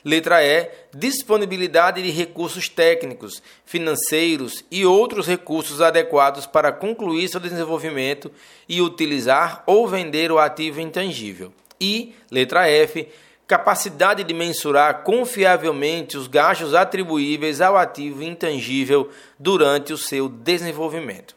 Letra 0.04 0.44
E. 0.44 0.68
Disponibilidade 0.92 2.02
de 2.02 2.10
recursos 2.10 2.68
técnicos, 2.68 3.42
financeiros 3.64 4.64
e 4.70 4.84
outros 4.84 5.26
recursos 5.26 5.80
adequados 5.80 6.44
para 6.44 6.72
concluir 6.72 7.26
seu 7.28 7.40
desenvolvimento 7.40 8.30
e 8.68 8.82
utilizar 8.82 9.62
ou 9.66 9.88
vender 9.88 10.30
o 10.30 10.38
ativo 10.38 10.78
intangível. 10.78 11.54
E, 11.80 12.14
letra 12.30 12.68
F 12.68 13.08
capacidade 13.46 14.24
de 14.24 14.32
mensurar 14.32 15.02
confiavelmente 15.02 16.16
os 16.16 16.26
gastos 16.26 16.74
atribuíveis 16.74 17.60
ao 17.60 17.76
ativo 17.76 18.22
intangível 18.22 19.10
durante 19.38 19.92
o 19.92 19.98
seu 19.98 20.28
desenvolvimento. 20.28 21.36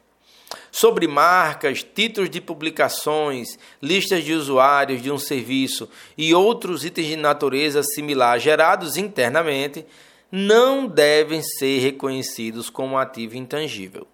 Sobre 0.72 1.08
marcas, 1.08 1.84
títulos 1.84 2.30
de 2.30 2.40
publicações, 2.40 3.58
listas 3.82 4.24
de 4.24 4.34
usuários 4.34 5.02
de 5.02 5.12
um 5.12 5.18
serviço 5.18 5.90
e 6.18 6.34
outros 6.34 6.86
itens 6.86 7.08
de 7.08 7.16
natureza 7.16 7.82
similar 7.84 8.40
gerados 8.40 8.96
internamente, 8.96 9.86
não 10.32 10.88
devem 10.88 11.42
ser 11.42 11.80
reconhecidos 11.80 12.70
como 12.70 12.98
ativo 12.98 13.36
intangível. 13.36 14.08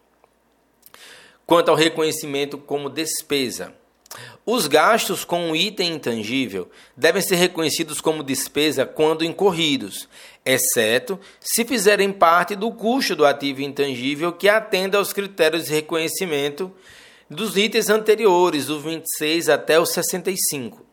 Quanto 1.45 1.69
ao 1.69 1.75
reconhecimento 1.75 2.57
como 2.57 2.89
despesa, 2.89 3.75
os 4.45 4.67
gastos 4.67 5.23
com 5.23 5.49
um 5.49 5.55
item 5.55 5.93
intangível 5.93 6.69
devem 6.95 7.21
ser 7.21 7.35
reconhecidos 7.35 8.01
como 8.01 8.23
despesa 8.23 8.85
quando 8.85 9.23
incorridos, 9.23 10.07
exceto 10.45 11.19
se 11.39 11.63
fizerem 11.65 12.11
parte 12.11 12.55
do 12.55 12.71
custo 12.71 13.15
do 13.15 13.25
ativo 13.25 13.61
intangível 13.61 14.31
que 14.33 14.49
atenda 14.49 14.97
aos 14.97 15.13
critérios 15.13 15.65
de 15.65 15.73
reconhecimento 15.73 16.71
dos 17.29 17.57
itens 17.57 17.89
anteriores, 17.89 18.67
do 18.67 18.79
26 18.79 19.49
até 19.49 19.79
o 19.79 19.85
65. 19.85 20.85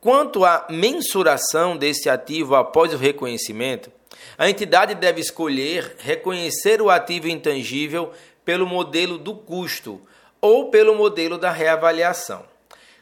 Quanto 0.00 0.44
à 0.44 0.66
mensuração 0.68 1.76
desse 1.76 2.10
ativo 2.10 2.54
após 2.54 2.92
o 2.92 2.98
reconhecimento, 2.98 3.90
a 4.36 4.48
entidade 4.48 4.94
deve 4.94 5.20
escolher 5.20 5.96
reconhecer 5.98 6.80
o 6.82 6.90
ativo 6.90 7.28
intangível 7.28 8.12
pelo 8.44 8.66
modelo 8.66 9.16
do 9.16 9.34
custo 9.34 10.00
ou 10.44 10.68
pelo 10.68 10.94
modelo 10.94 11.38
da 11.38 11.50
reavaliação. 11.50 12.44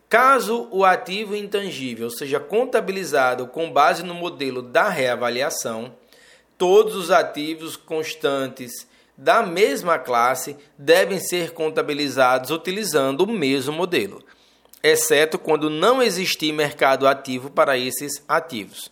Caso 0.09 0.69
o 0.71 0.85
ativo 0.85 1.35
intangível 1.35 2.09
seja 2.09 2.39
contabilizado 2.39 3.49
com 3.49 3.69
base 3.69 4.05
no 4.05 4.15
modelo 4.15 4.63
da 4.63 4.89
reavaliação, 4.89 5.93
todos 6.57 6.95
os 6.95 7.11
ativos 7.11 7.75
constantes 7.75 8.87
da 9.17 9.43
mesma 9.43 9.99
classe 9.99 10.57
devem 10.79 11.19
ser 11.19 11.51
contabilizados 11.51 12.53
utilizando 12.53 13.23
o 13.23 13.27
mesmo 13.27 13.73
modelo, 13.73 14.23
exceto 14.81 15.37
quando 15.37 15.69
não 15.69 16.01
existir 16.01 16.53
mercado 16.53 17.09
ativo 17.09 17.51
para 17.51 17.77
esses 17.77 18.23
ativos. 18.29 18.89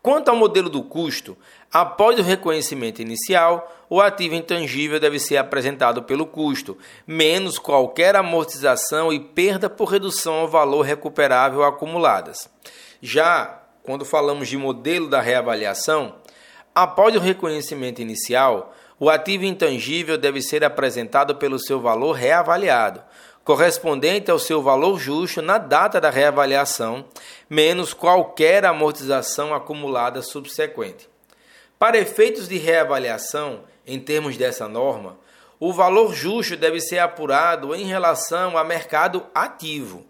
Quanto 0.00 0.30
ao 0.30 0.36
modelo 0.36 0.70
do 0.70 0.82
custo, 0.82 1.36
após 1.80 2.18
o 2.18 2.22
reconhecimento 2.22 3.02
inicial, 3.02 3.70
o 3.90 4.00
ativo 4.00 4.34
intangível 4.34 4.98
deve 4.98 5.18
ser 5.18 5.36
apresentado 5.36 6.02
pelo 6.02 6.24
custo, 6.24 6.78
menos 7.06 7.58
qualquer 7.58 8.16
amortização 8.16 9.12
e 9.12 9.20
perda 9.20 9.68
por 9.68 9.90
redução 9.90 10.36
ao 10.36 10.48
valor 10.48 10.80
recuperável 10.80 11.62
acumuladas. 11.62 12.48
Já 13.02 13.60
quando 13.82 14.06
falamos 14.06 14.48
de 14.48 14.56
modelo 14.56 15.06
da 15.06 15.20
reavaliação, 15.20 16.14
após 16.74 17.14
o 17.14 17.20
reconhecimento 17.20 18.00
inicial, 18.00 18.74
o 18.98 19.10
ativo 19.10 19.44
intangível 19.44 20.16
deve 20.16 20.40
ser 20.40 20.64
apresentado 20.64 21.36
pelo 21.36 21.58
seu 21.58 21.78
valor 21.78 22.12
reavaliado, 22.12 23.02
correspondente 23.44 24.30
ao 24.30 24.38
seu 24.38 24.62
valor 24.62 24.98
justo 24.98 25.42
na 25.42 25.58
data 25.58 26.00
da 26.00 26.08
reavaliação, 26.08 27.04
menos 27.50 27.92
qualquer 27.92 28.64
amortização 28.64 29.52
acumulada 29.52 30.22
subsequente. 30.22 31.14
Para 31.78 31.98
efeitos 31.98 32.48
de 32.48 32.56
reavaliação, 32.56 33.64
em 33.86 34.00
termos 34.00 34.36
dessa 34.36 34.66
norma, 34.66 35.18
o 35.60 35.72
valor 35.72 36.14
justo 36.14 36.56
deve 36.56 36.80
ser 36.80 36.98
apurado 36.98 37.74
em 37.74 37.84
relação 37.84 38.56
a 38.56 38.64
mercado 38.64 39.26
ativo. 39.34 40.04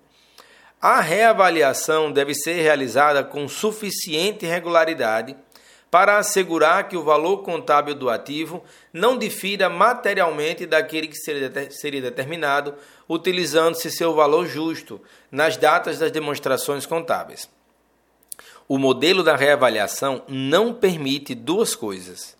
A 0.80 1.00
reavaliação 1.00 2.12
deve 2.12 2.34
ser 2.34 2.62
realizada 2.62 3.24
com 3.24 3.48
suficiente 3.48 4.46
regularidade 4.46 5.36
para 5.90 6.18
assegurar 6.18 6.88
que 6.88 6.96
o 6.96 7.02
valor 7.02 7.38
contábil 7.38 7.94
do 7.94 8.10
ativo 8.10 8.62
não 8.92 9.16
difira 9.16 9.68
materialmente 9.68 10.66
daquele 10.66 11.08
que 11.08 11.16
seria 11.16 12.00
determinado, 12.02 12.74
utilizando-se 13.08 13.90
seu 13.90 14.14
valor 14.14 14.46
justo 14.46 15.00
nas 15.30 15.56
datas 15.56 15.98
das 15.98 16.12
demonstrações 16.12 16.86
contábeis. 16.86 17.48
O 18.68 18.78
modelo 18.78 19.22
da 19.22 19.36
reavaliação 19.36 20.22
não 20.28 20.74
permite 20.74 21.34
duas 21.34 21.74
coisas. 21.74 22.36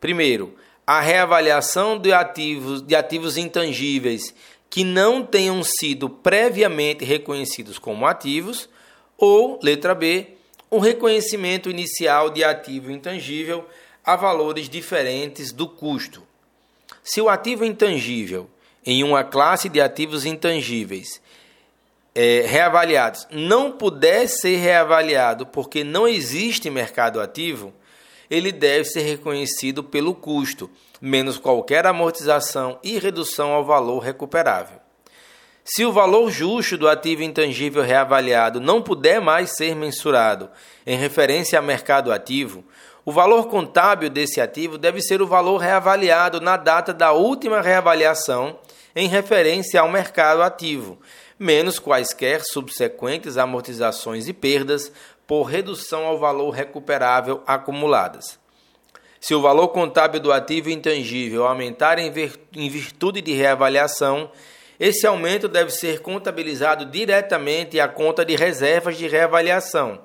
Primeiro, 0.00 0.54
a 0.86 1.00
reavaliação 1.00 1.98
de 1.98 2.12
ativos, 2.12 2.80
de 2.80 2.94
ativos 2.94 3.36
intangíveis 3.36 4.34
que 4.70 4.84
não 4.84 5.24
tenham 5.24 5.62
sido 5.62 6.08
previamente 6.08 7.04
reconhecidos 7.04 7.78
como 7.78 8.06
ativos, 8.06 8.68
ou, 9.16 9.58
letra 9.62 9.94
B, 9.94 10.28
o 10.70 10.78
reconhecimento 10.78 11.70
inicial 11.70 12.30
de 12.30 12.44
ativo 12.44 12.90
intangível 12.90 13.66
a 14.04 14.14
valores 14.16 14.68
diferentes 14.68 15.52
do 15.52 15.66
custo. 15.66 16.22
Se 17.02 17.20
o 17.20 17.28
ativo 17.28 17.64
intangível 17.64 18.48
em 18.84 19.02
uma 19.02 19.24
classe 19.24 19.68
de 19.68 19.80
ativos 19.80 20.24
intangíveis 20.24 21.20
é, 22.20 22.44
reavaliados 22.44 23.28
não 23.30 23.70
puder 23.70 24.26
ser 24.26 24.56
reavaliado 24.56 25.46
porque 25.46 25.84
não 25.84 26.08
existe 26.08 26.68
mercado 26.68 27.20
ativo, 27.20 27.72
ele 28.28 28.50
deve 28.50 28.86
ser 28.86 29.02
reconhecido 29.02 29.84
pelo 29.84 30.12
custo, 30.12 30.68
menos 31.00 31.38
qualquer 31.38 31.86
amortização 31.86 32.80
e 32.82 32.98
redução 32.98 33.52
ao 33.52 33.64
valor 33.64 34.00
recuperável. 34.00 34.80
Se 35.64 35.84
o 35.84 35.92
valor 35.92 36.28
justo 36.28 36.76
do 36.76 36.88
ativo 36.88 37.22
intangível 37.22 37.84
reavaliado 37.84 38.60
não 38.60 38.82
puder 38.82 39.20
mais 39.20 39.54
ser 39.54 39.76
mensurado 39.76 40.50
em 40.84 40.98
referência 40.98 41.56
a 41.56 41.62
mercado 41.62 42.10
ativo, 42.10 42.64
o 43.04 43.12
valor 43.12 43.46
contábil 43.46 44.10
desse 44.10 44.40
ativo 44.40 44.76
deve 44.76 45.00
ser 45.00 45.22
o 45.22 45.26
valor 45.26 45.58
reavaliado 45.58 46.40
na 46.40 46.56
data 46.56 46.92
da 46.92 47.12
última 47.12 47.60
reavaliação 47.60 48.58
em 48.96 49.06
referência 49.06 49.80
ao 49.80 49.88
mercado 49.88 50.42
ativo, 50.42 50.98
menos 51.38 51.78
quaisquer 51.78 52.42
subsequentes 52.42 53.36
amortizações 53.36 54.28
e 54.28 54.32
perdas 54.32 54.92
por 55.26 55.44
redução 55.44 56.06
ao 56.06 56.18
valor 56.18 56.50
recuperável 56.50 57.42
acumuladas. 57.46 58.38
Se 59.20 59.34
o 59.34 59.42
valor 59.42 59.68
contábil 59.68 60.20
do 60.20 60.32
ativo 60.32 60.70
intangível 60.70 61.46
aumentar 61.46 61.98
em 61.98 62.10
virtude 62.68 63.20
de 63.20 63.32
reavaliação, 63.32 64.30
esse 64.78 65.06
aumento 65.06 65.48
deve 65.48 65.70
ser 65.70 66.00
contabilizado 66.00 66.86
diretamente 66.86 67.80
à 67.80 67.88
conta 67.88 68.24
de 68.24 68.36
reservas 68.36 68.96
de 68.96 69.08
reavaliação. 69.08 70.00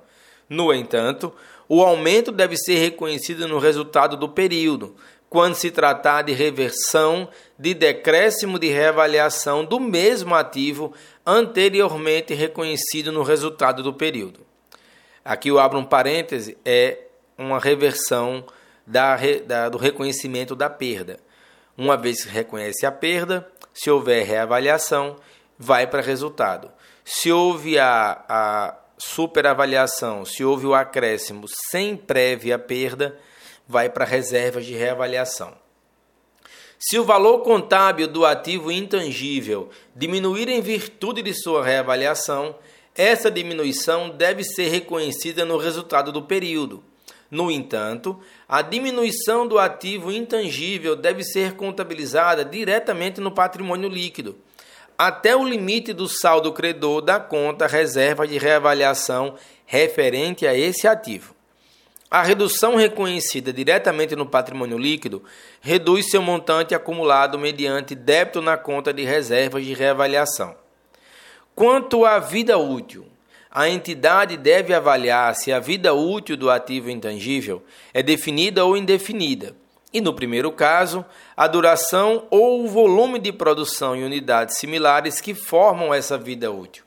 No 0.49 0.73
entanto, 0.73 1.31
o 1.69 1.81
aumento 1.81 2.31
deve 2.31 2.57
ser 2.57 2.75
reconhecido 2.75 3.47
no 3.47 3.59
resultado 3.59 4.17
do 4.17 4.27
período, 4.27 4.95
quando 5.33 5.55
se 5.55 5.71
tratar 5.71 6.21
de 6.21 6.31
reversão 6.31 7.27
de 7.57 7.73
decréscimo 7.73 8.59
de 8.59 8.67
reavaliação 8.67 9.65
do 9.65 9.79
mesmo 9.79 10.35
ativo 10.35 10.93
anteriormente 11.25 12.35
reconhecido 12.35 13.11
no 13.11 13.23
resultado 13.23 13.81
do 13.81 13.91
período. 13.91 14.41
Aqui 15.25 15.49
eu 15.49 15.57
abro 15.57 15.79
um 15.79 15.83
parêntese, 15.83 16.55
é 16.63 16.99
uma 17.35 17.57
reversão 17.57 18.45
da, 18.85 19.17
da, 19.47 19.69
do 19.69 19.79
reconhecimento 19.79 20.55
da 20.55 20.69
perda. 20.69 21.19
Uma 21.75 21.97
vez 21.97 22.23
que 22.23 22.29
reconhece 22.29 22.85
a 22.85 22.91
perda, 22.91 23.49
se 23.73 23.89
houver 23.89 24.23
reavaliação, 24.27 25.15
vai 25.57 25.87
para 25.87 26.03
resultado. 26.03 26.69
Se 27.03 27.31
houve 27.31 27.79
a, 27.79 28.23
a 28.29 28.77
superavaliação, 28.99 30.25
se 30.25 30.45
houve 30.45 30.67
o 30.67 30.75
acréscimo 30.75 31.47
sem 31.71 31.97
prévia 31.97 32.59
perda, 32.59 33.19
vai 33.67 33.89
para 33.89 34.05
reservas 34.05 34.65
de 34.65 34.73
reavaliação. 34.73 35.53
Se 36.79 36.99
o 36.99 37.05
valor 37.05 37.39
contábil 37.39 38.07
do 38.07 38.25
ativo 38.25 38.69
intangível 38.71 39.69
diminuir 39.95 40.49
em 40.49 40.61
virtude 40.61 41.21
de 41.21 41.33
sua 41.33 41.63
reavaliação, 41.63 42.55
essa 42.95 43.31
diminuição 43.31 44.09
deve 44.09 44.43
ser 44.43 44.67
reconhecida 44.67 45.45
no 45.45 45.57
resultado 45.57 46.11
do 46.11 46.21
período. 46.21 46.83
No 47.31 47.49
entanto, 47.49 48.19
a 48.47 48.61
diminuição 48.61 49.47
do 49.47 49.57
ativo 49.57 50.11
intangível 50.11 50.95
deve 50.95 51.23
ser 51.23 51.53
contabilizada 51.55 52.45
diretamente 52.45 53.19
no 53.19 53.31
patrimônio 53.31 53.89
líquido, 53.89 54.37
até 54.97 55.35
o 55.35 55.43
limite 55.43 55.93
do 55.93 56.07
saldo 56.07 56.53
credor 56.53 57.01
da 57.01 57.19
conta 57.19 57.65
reserva 57.65 58.27
de 58.27 58.37
reavaliação 58.37 59.35
referente 59.65 60.45
a 60.45 60.53
esse 60.53 60.87
ativo. 60.87 61.32
A 62.13 62.21
redução 62.21 62.75
reconhecida 62.75 63.51
diretamente 63.51 64.15
no 64.15 64.27
patrimônio 64.27 64.77
líquido 64.77 65.23
reduz 65.59 66.11
seu 66.11 66.21
montante 66.21 66.75
acumulado 66.75 67.39
mediante 67.39 67.95
débito 67.95 68.39
na 68.39 68.55
conta 68.55 68.93
de 68.93 69.03
reservas 69.03 69.65
de 69.65 69.73
reavaliação. 69.73 70.55
Quanto 71.55 72.05
à 72.05 72.19
vida 72.19 72.55
útil, 72.55 73.07
a 73.49 73.67
entidade 73.67 74.37
deve 74.37 74.75
avaliar 74.75 75.33
se 75.33 75.51
a 75.51 75.59
vida 75.59 75.95
útil 75.95 76.37
do 76.37 76.51
ativo 76.51 76.87
intangível 76.87 77.63
é 77.91 78.03
definida 78.03 78.63
ou 78.63 78.77
indefinida, 78.77 79.55
e, 79.91 79.99
no 79.99 80.13
primeiro 80.13 80.51
caso, 80.51 81.03
a 81.35 81.47
duração 81.47 82.27
ou 82.29 82.63
o 82.63 82.67
volume 82.67 83.17
de 83.17 83.31
produção 83.31 83.95
em 83.95 84.03
unidades 84.03 84.59
similares 84.59 85.19
que 85.19 85.33
formam 85.33 85.91
essa 85.91 86.15
vida 86.15 86.51
útil. 86.51 86.83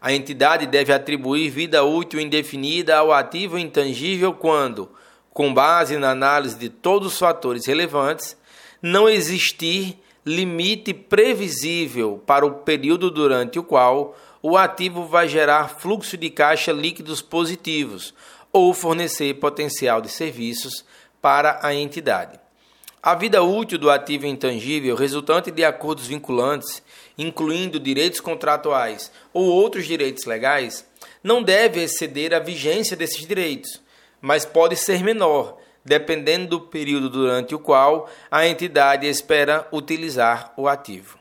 A 0.00 0.12
entidade 0.12 0.66
deve 0.66 0.92
atribuir 0.92 1.50
vida 1.50 1.82
útil 1.82 2.20
indefinida 2.20 2.96
ao 2.96 3.12
ativo 3.12 3.58
intangível 3.58 4.32
quando, 4.32 4.90
com 5.32 5.52
base 5.52 5.96
na 5.96 6.10
análise 6.10 6.56
de 6.56 6.68
todos 6.68 7.12
os 7.12 7.18
fatores 7.18 7.66
relevantes, 7.66 8.36
não 8.80 9.08
existir 9.08 9.98
limite 10.24 10.92
previsível 10.94 12.22
para 12.26 12.46
o 12.46 12.52
período 12.52 13.10
durante 13.10 13.58
o 13.58 13.64
qual 13.64 14.16
o 14.42 14.56
ativo 14.56 15.06
vai 15.06 15.26
gerar 15.26 15.68
fluxo 15.68 16.16
de 16.16 16.30
caixa 16.30 16.70
líquidos 16.70 17.20
positivos 17.20 18.14
ou 18.52 18.72
fornecer 18.72 19.34
potencial 19.34 20.00
de 20.00 20.08
serviços 20.08 20.84
para 21.20 21.58
a 21.62 21.74
entidade. 21.74 22.38
A 23.02 23.14
vida 23.14 23.42
útil 23.42 23.78
do 23.78 23.90
ativo 23.90 24.26
intangível 24.26 24.96
resultante 24.96 25.52
de 25.52 25.64
acordos 25.64 26.08
vinculantes, 26.08 26.82
incluindo 27.16 27.78
direitos 27.78 28.20
contratuais 28.20 29.12
ou 29.32 29.44
outros 29.44 29.86
direitos 29.86 30.24
legais, 30.24 30.84
não 31.22 31.42
deve 31.42 31.80
exceder 31.82 32.34
a 32.34 32.40
vigência 32.40 32.96
desses 32.96 33.24
direitos, 33.26 33.80
mas 34.20 34.44
pode 34.44 34.74
ser 34.74 35.04
menor, 35.04 35.58
dependendo 35.84 36.48
do 36.48 36.60
período 36.60 37.08
durante 37.08 37.54
o 37.54 37.58
qual 37.58 38.10
a 38.30 38.46
entidade 38.46 39.06
espera 39.06 39.66
utilizar 39.72 40.52
o 40.56 40.66
ativo. 40.66 41.18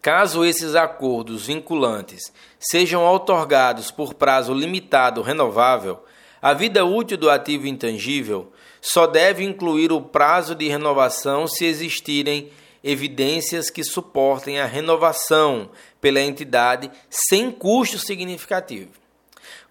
Caso 0.00 0.44
esses 0.44 0.76
acordos 0.76 1.46
vinculantes 1.46 2.32
sejam 2.60 3.02
outorgados 3.02 3.90
por 3.90 4.14
prazo 4.14 4.54
limitado 4.54 5.20
renovável, 5.20 6.04
a 6.40 6.52
vida 6.52 6.84
útil 6.84 7.16
do 7.16 7.28
ativo 7.28 7.66
intangível 7.66 8.52
só 8.88 9.04
deve 9.04 9.42
incluir 9.42 9.90
o 9.90 10.00
prazo 10.00 10.54
de 10.54 10.68
renovação 10.68 11.48
se 11.48 11.64
existirem 11.64 12.50
evidências 12.84 13.68
que 13.68 13.82
suportem 13.82 14.60
a 14.60 14.64
renovação 14.64 15.70
pela 16.00 16.20
entidade 16.20 16.88
sem 17.10 17.50
custo 17.50 17.98
significativo. 17.98 18.90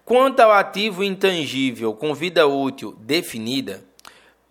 Quanto 0.04 0.40
ao 0.40 0.52
ativo 0.52 1.02
intangível 1.02 1.94
com 1.94 2.14
vida 2.14 2.46
útil 2.46 2.94
definida, 3.00 3.82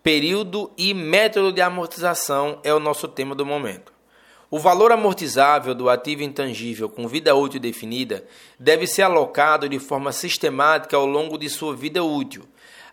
período 0.02 0.68
e 0.76 0.92
método 0.92 1.52
de 1.52 1.60
amortização 1.60 2.58
é 2.64 2.74
o 2.74 2.80
nosso 2.80 3.06
tema 3.06 3.36
do 3.36 3.46
momento. 3.46 3.92
O 4.50 4.58
valor 4.58 4.90
amortizável 4.90 5.76
do 5.76 5.88
ativo 5.88 6.24
intangível 6.24 6.88
com 6.88 7.06
vida 7.06 7.32
útil 7.36 7.60
definida 7.60 8.24
deve 8.58 8.88
ser 8.88 9.02
alocado 9.02 9.68
de 9.68 9.78
forma 9.78 10.10
sistemática 10.10 10.96
ao 10.96 11.06
longo 11.06 11.38
de 11.38 11.48
sua 11.48 11.76
vida 11.76 12.02
útil. 12.02 12.42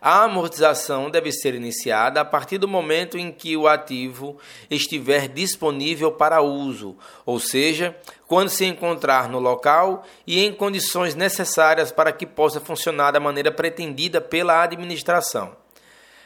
A 0.06 0.24
amortização 0.24 1.08
deve 1.08 1.32
ser 1.32 1.54
iniciada 1.54 2.20
a 2.20 2.26
partir 2.26 2.58
do 2.58 2.68
momento 2.68 3.16
em 3.16 3.32
que 3.32 3.56
o 3.56 3.66
ativo 3.66 4.36
estiver 4.70 5.28
disponível 5.28 6.12
para 6.12 6.42
uso, 6.42 6.94
ou 7.24 7.40
seja, 7.40 7.96
quando 8.26 8.50
se 8.50 8.66
encontrar 8.66 9.30
no 9.30 9.38
local 9.38 10.04
e 10.26 10.44
em 10.44 10.52
condições 10.52 11.14
necessárias 11.14 11.90
para 11.90 12.12
que 12.12 12.26
possa 12.26 12.60
funcionar 12.60 13.12
da 13.12 13.18
maneira 13.18 13.50
pretendida 13.50 14.20
pela 14.20 14.62
administração. 14.62 15.56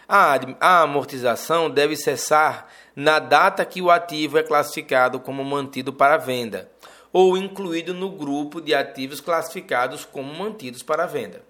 A, 0.09 0.83
amortização 0.83 1.71
deve 1.71 1.95
cessar 1.95 2.67
na 2.97 3.21
data 3.21 3.65
que 3.65 3.81
o 3.81 3.93
ativo 3.93 4.39
é 4.39 4.43
classificado 4.43 5.21
como 5.21 5.45
mantido 5.45 5.93
para 5.93 6.17
venda 6.17 6.69
ou 7.13 7.37
incluído 7.37 7.95
no 7.95 8.11
grupo 8.11 8.61
de 8.61 8.75
ativos 8.75 9.21
classificados 9.21 10.05
como 10.05 10.35
mantidos 10.35 10.83
para 10.83 11.07
venda, 11.07 11.45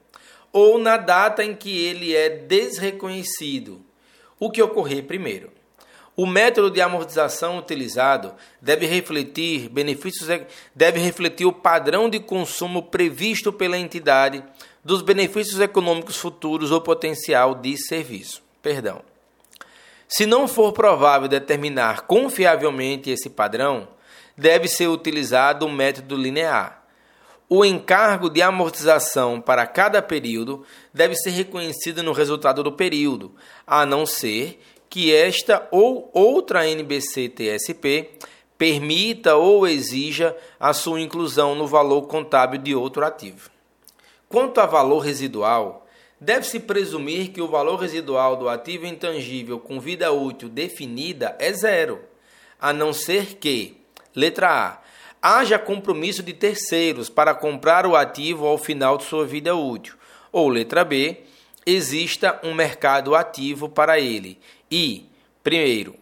ou 0.53 0.79
na 0.79 0.97
data 0.97 1.45
em 1.45 1.55
que 1.55 1.85
ele 1.85 2.15
é 2.15 2.29
desreconhecido, 2.29 3.81
o 4.39 4.51
que 4.51 4.63
ocorrer 4.63 5.05
primeiro. 5.05 5.51
O 6.17 6.27
método 6.27 6.69
de 6.69 6.81
amortização 6.81 7.59
utilizado 7.59 8.35
deve 8.61 8.87
refletir 8.87 9.69
benefícios 9.69 10.29
deve 10.75 10.99
refletir 10.99 11.47
o 11.47 11.53
padrão 11.53 12.11
de 12.11 12.19
consumo 12.19 12.83
previsto 12.83 13.53
pela 13.53 13.79
entidade 13.79 14.43
dos 14.85 15.01
benefícios 15.01 15.61
econômicos 15.61 16.17
futuros 16.17 16.73
ou 16.73 16.81
potencial 16.81 17.55
de 17.55 17.77
serviço. 17.77 18.43
Perdão. 18.61 19.01
Se 20.09 20.27
não 20.27 20.49
for 20.49 20.73
provável 20.73 21.29
determinar 21.29 22.01
confiavelmente 22.03 23.11
esse 23.11 23.31
padrão, 23.31 23.87
deve 24.37 24.67
ser 24.67 24.89
utilizado 24.89 25.67
o 25.67 25.71
método 25.71 26.17
linear. 26.17 26.78
O 27.51 27.65
encargo 27.65 28.29
de 28.29 28.43
amortização 28.43 29.41
para 29.41 29.67
cada 29.67 30.03
período 30.03 30.67
deve 30.93 31.17
ser 31.17 31.31
reconhecido 31.31 32.03
no 32.03 32.13
resultado 32.13 32.63
do 32.63 32.73
período, 32.73 33.35
a 33.67 33.87
não 33.87 34.05
ser 34.05 34.61
que 34.91 35.15
esta 35.15 35.67
ou 35.71 36.11
outra 36.13 36.67
NBC-TSP 36.67 38.11
permita 38.59 39.37
ou 39.37 39.67
exija 39.67 40.37
a 40.61 40.75
sua 40.75 41.01
inclusão 41.01 41.55
no 41.55 41.67
valor 41.67 42.03
contábil 42.03 42.61
de 42.61 42.75
outro 42.75 43.03
ativo. 43.03 43.49
Quanto 44.29 44.61
a 44.61 44.67
valor 44.67 44.99
residual, 44.99 45.87
deve-se 46.21 46.61
presumir 46.61 47.31
que 47.31 47.41
o 47.41 47.49
valor 47.49 47.77
residual 47.77 48.37
do 48.37 48.47
ativo 48.47 48.85
intangível 48.85 49.59
com 49.59 49.81
vida 49.81 50.13
útil 50.13 50.51
definida 50.51 51.35
é 51.39 51.51
zero, 51.53 52.01
a 52.61 52.75
não 52.75 52.93
ser 52.93 53.37
que, 53.37 53.81
letra 54.15 54.51
A, 54.51 54.88
haja 55.23 55.59
compromisso 55.59 56.23
de 56.23 56.33
terceiros 56.33 57.09
para 57.09 57.35
comprar 57.35 57.87
o 57.87 57.97
ativo 57.97 58.47
ao 58.47 58.59
final 58.59 58.97
de 58.97 59.05
sua 59.05 59.27
vida 59.27 59.55
útil, 59.55 59.95
ou 60.31 60.49
letra 60.49 60.85
B, 60.85 61.23
exista 61.67 62.41
um 62.43 62.55
mercado 62.55 63.15
ativo 63.15 63.69
para 63.69 63.99
ele. 63.99 64.39
E, 64.71 65.07
primeiro, 65.43 65.95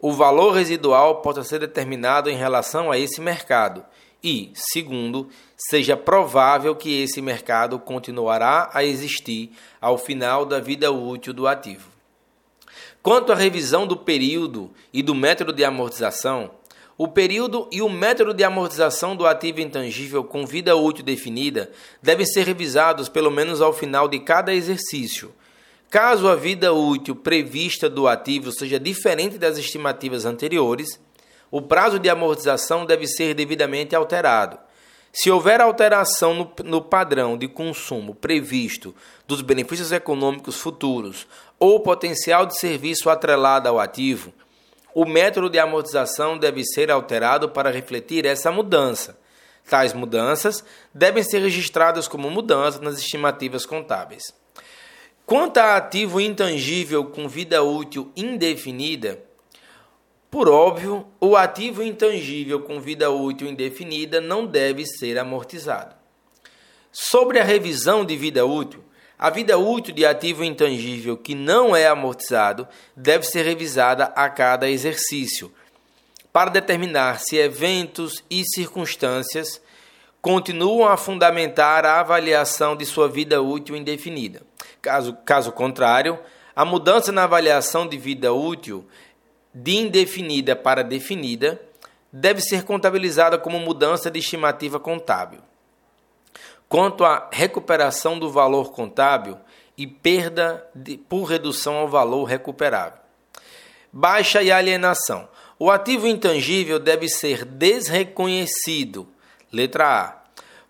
o 0.00 0.12
valor 0.12 0.52
residual 0.52 1.22
possa 1.22 1.42
ser 1.42 1.60
determinado 1.60 2.28
em 2.28 2.36
relação 2.36 2.90
a 2.90 2.98
esse 2.98 3.20
mercado. 3.20 3.84
E, 4.22 4.50
segundo, 4.54 5.28
seja 5.56 5.96
provável 5.96 6.74
que 6.74 7.02
esse 7.02 7.22
mercado 7.22 7.78
continuará 7.78 8.70
a 8.72 8.84
existir 8.84 9.52
ao 9.80 9.96
final 9.96 10.44
da 10.44 10.60
vida 10.60 10.90
útil 10.90 11.32
do 11.32 11.46
ativo. 11.46 11.88
Quanto 13.02 13.32
à 13.32 13.34
revisão 13.34 13.86
do 13.86 13.98
período 13.98 14.70
e 14.92 15.02
do 15.02 15.14
método 15.14 15.52
de 15.52 15.62
amortização, 15.62 16.50
o 16.96 17.08
período 17.08 17.68
e 17.72 17.82
o 17.82 17.88
método 17.88 18.32
de 18.32 18.44
amortização 18.44 19.16
do 19.16 19.26
ativo 19.26 19.60
intangível 19.60 20.22
com 20.22 20.46
vida 20.46 20.76
útil 20.76 21.04
definida 21.04 21.70
devem 22.02 22.24
ser 22.24 22.46
revisados 22.46 23.08
pelo 23.08 23.30
menos 23.30 23.60
ao 23.60 23.72
final 23.72 24.08
de 24.08 24.20
cada 24.20 24.54
exercício 24.54 25.32
Caso 25.94 26.26
a 26.26 26.34
vida 26.34 26.72
útil 26.72 27.14
prevista 27.14 27.88
do 27.88 28.08
ativo 28.08 28.50
seja 28.50 28.80
diferente 28.80 29.38
das 29.38 29.56
estimativas 29.56 30.24
anteriores, 30.24 30.98
o 31.52 31.62
prazo 31.62 32.00
de 32.00 32.10
amortização 32.10 32.84
deve 32.84 33.06
ser 33.06 33.32
devidamente 33.32 33.94
alterado. 33.94 34.58
Se 35.12 35.30
houver 35.30 35.60
alteração 35.60 36.34
no, 36.34 36.52
no, 36.64 36.82
padrão 36.82 37.38
de 37.38 37.46
consumo 37.46 38.12
previsto 38.12 38.92
dos 39.24 39.40
benefícios 39.40 39.92
econômicos 39.92 40.56
futuros 40.56 41.28
ou 41.60 41.78
potencial 41.78 42.44
de 42.44 42.58
serviço 42.58 43.08
atrelado 43.08 43.68
ao 43.68 43.78
ativo, 43.78 44.32
o 44.94 45.04
método 45.04 45.50
de 45.50 45.58
amortização 45.58 46.38
deve 46.38 46.64
ser 46.64 46.90
alterado 46.90 47.48
para 47.48 47.70
refletir 47.70 48.24
essa 48.24 48.52
mudança. 48.52 49.18
Tais 49.68 49.92
mudanças 49.92 50.64
devem 50.92 51.22
ser 51.22 51.40
registradas 51.40 52.06
como 52.06 52.30
mudanças 52.30 52.80
nas 52.80 52.98
estimativas 52.98 53.66
contábeis. 53.66 54.32
Quanto 55.26 55.58
a 55.58 55.76
ativo 55.76 56.20
intangível 56.20 57.06
com 57.06 57.28
vida 57.28 57.62
útil 57.62 58.12
indefinida, 58.14 59.24
por 60.30 60.48
óbvio, 60.48 61.06
o 61.20 61.36
ativo 61.36 61.82
intangível 61.82 62.60
com 62.60 62.80
vida 62.80 63.10
útil 63.10 63.48
indefinida 63.48 64.20
não 64.20 64.44
deve 64.44 64.84
ser 64.84 65.18
amortizado. 65.18 65.94
Sobre 66.92 67.38
a 67.38 67.44
revisão 67.44 68.04
de 68.04 68.16
vida 68.16 68.44
útil, 68.44 68.84
a 69.18 69.30
vida 69.30 69.56
útil 69.56 69.94
de 69.94 70.04
ativo 70.04 70.44
intangível 70.44 71.16
que 71.16 71.34
não 71.34 71.74
é 71.74 71.86
amortizado 71.86 72.66
deve 72.96 73.24
ser 73.24 73.44
revisada 73.44 74.04
a 74.16 74.28
cada 74.28 74.68
exercício, 74.68 75.52
para 76.32 76.50
determinar 76.50 77.20
se 77.20 77.36
eventos 77.36 78.24
e 78.28 78.42
circunstâncias 78.44 79.60
continuam 80.20 80.88
a 80.88 80.96
fundamentar 80.96 81.84
a 81.84 82.00
avaliação 82.00 82.74
de 82.74 82.84
sua 82.84 83.08
vida 83.08 83.40
útil 83.40 83.76
indefinida. 83.76 84.42
Caso, 84.82 85.16
caso 85.24 85.52
contrário, 85.52 86.18
a 86.56 86.64
mudança 86.64 87.12
na 87.12 87.24
avaliação 87.24 87.86
de 87.86 87.96
vida 87.96 88.32
útil 88.32 88.86
de 89.54 89.76
indefinida 89.76 90.56
para 90.56 90.82
definida 90.82 91.60
deve 92.12 92.40
ser 92.40 92.64
contabilizada 92.64 93.38
como 93.38 93.58
mudança 93.60 94.10
de 94.10 94.18
estimativa 94.18 94.80
contábil. 94.80 95.40
Quanto 96.68 97.04
à 97.04 97.28
recuperação 97.30 98.18
do 98.18 98.30
valor 98.30 98.72
contábil 98.72 99.38
e 99.76 99.86
perda 99.86 100.66
de, 100.74 100.96
por 100.96 101.24
redução 101.24 101.76
ao 101.76 101.88
valor 101.88 102.24
recuperável. 102.24 102.98
Baixa 103.92 104.42
e 104.42 104.50
alienação. 104.50 105.28
O 105.58 105.70
ativo 105.70 106.06
intangível 106.06 106.78
deve 106.78 107.08
ser 107.08 107.44
desreconhecido. 107.44 109.06
Letra 109.52 109.86
A 109.86 110.24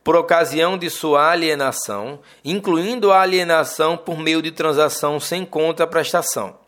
por 0.05 0.17
ocasião 0.17 0.77
de 0.77 0.91
sua 0.91 1.31
alienação, 1.31 2.21
incluindo 2.45 3.11
a 3.11 3.23
alienação 3.23 3.97
por 3.97 4.19
meio 4.19 4.43
de 4.43 4.51
transação 4.51 5.19
sem 5.19 5.47
contraprestação. 5.47 6.59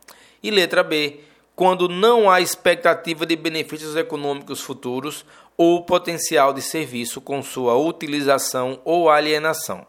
E 0.42 0.50
letra 0.50 0.82
B, 0.82 1.20
quando 1.54 1.86
não 1.86 2.30
há 2.30 2.40
expectativa 2.40 3.26
de 3.26 3.36
benefícios 3.36 3.94
econômicos 3.94 4.62
futuros 4.62 5.26
ou 5.56 5.82
potencial 5.82 6.52
de 6.52 6.60
serviço 6.60 7.20
com 7.20 7.42
sua 7.42 7.76
utilização 7.76 8.80
ou 8.84 9.08
alienação. 9.08 9.86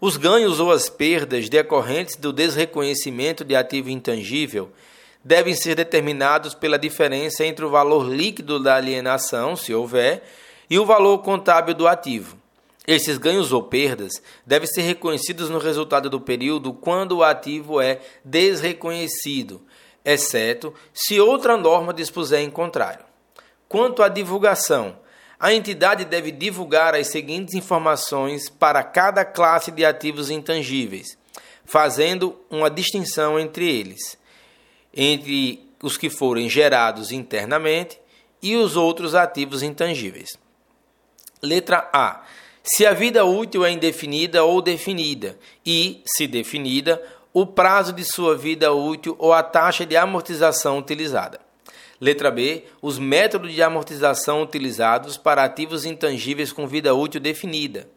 Os 0.00 0.16
ganhos 0.16 0.60
ou 0.60 0.70
as 0.70 0.88
perdas 0.88 1.48
decorrentes 1.48 2.16
do 2.16 2.32
desreconhecimento 2.32 3.44
de 3.44 3.56
ativo 3.56 3.90
intangível 3.90 4.70
devem 5.24 5.54
ser 5.54 5.74
determinados 5.74 6.54
pela 6.54 6.78
diferença 6.78 7.44
entre 7.44 7.64
o 7.64 7.70
valor 7.70 8.08
líquido 8.08 8.62
da 8.62 8.76
alienação, 8.76 9.56
se 9.56 9.74
houver, 9.74 10.22
e 10.70 10.78
o 10.78 10.86
valor 10.86 11.18
contábil 11.18 11.74
do 11.74 11.88
ativo. 11.88 12.36
Esses 12.86 13.18
ganhos 13.18 13.52
ou 13.52 13.62
perdas 13.62 14.12
devem 14.46 14.66
ser 14.66 14.82
reconhecidos 14.82 15.50
no 15.50 15.58
resultado 15.58 16.08
do 16.08 16.20
período 16.20 16.72
quando 16.72 17.18
o 17.18 17.22
ativo 17.22 17.80
é 17.80 18.00
desreconhecido, 18.24 19.60
exceto 20.04 20.72
se 20.94 21.20
outra 21.20 21.56
norma 21.56 21.92
dispuser 21.92 22.40
em 22.40 22.50
contrário. 22.50 23.07
Quanto 23.68 24.02
à 24.02 24.08
divulgação, 24.08 24.98
a 25.38 25.52
entidade 25.52 26.04
deve 26.04 26.32
divulgar 26.32 26.94
as 26.94 27.08
seguintes 27.08 27.54
informações 27.54 28.48
para 28.48 28.82
cada 28.82 29.24
classe 29.24 29.70
de 29.70 29.84
ativos 29.84 30.30
intangíveis, 30.30 31.16
fazendo 31.64 32.40
uma 32.50 32.70
distinção 32.70 33.38
entre 33.38 33.68
eles, 33.68 34.18
entre 34.92 35.68
os 35.82 35.96
que 35.96 36.10
forem 36.10 36.48
gerados 36.48 37.12
internamente 37.12 38.00
e 38.42 38.56
os 38.56 38.76
outros 38.76 39.14
ativos 39.14 39.62
intangíveis. 39.62 40.30
Letra 41.42 41.88
A 41.92 42.24
se 42.70 42.84
a 42.84 42.92
vida 42.92 43.24
útil 43.24 43.64
é 43.64 43.70
indefinida 43.70 44.44
ou 44.44 44.60
definida, 44.60 45.38
e, 45.64 46.02
se 46.04 46.26
definida, 46.26 47.02
o 47.32 47.46
prazo 47.46 47.94
de 47.94 48.04
sua 48.04 48.36
vida 48.36 48.72
útil 48.72 49.16
ou 49.18 49.32
a 49.32 49.42
taxa 49.42 49.86
de 49.86 49.96
amortização 49.96 50.78
utilizada. 50.78 51.40
Letra 52.00 52.30
B. 52.30 52.64
Os 52.80 52.98
métodos 52.98 53.52
de 53.52 53.62
amortização 53.62 54.42
utilizados 54.42 55.16
para 55.16 55.44
ativos 55.44 55.84
intangíveis 55.84 56.52
com 56.52 56.66
vida 56.66 56.94
útil 56.94 57.20
definida. 57.20 57.88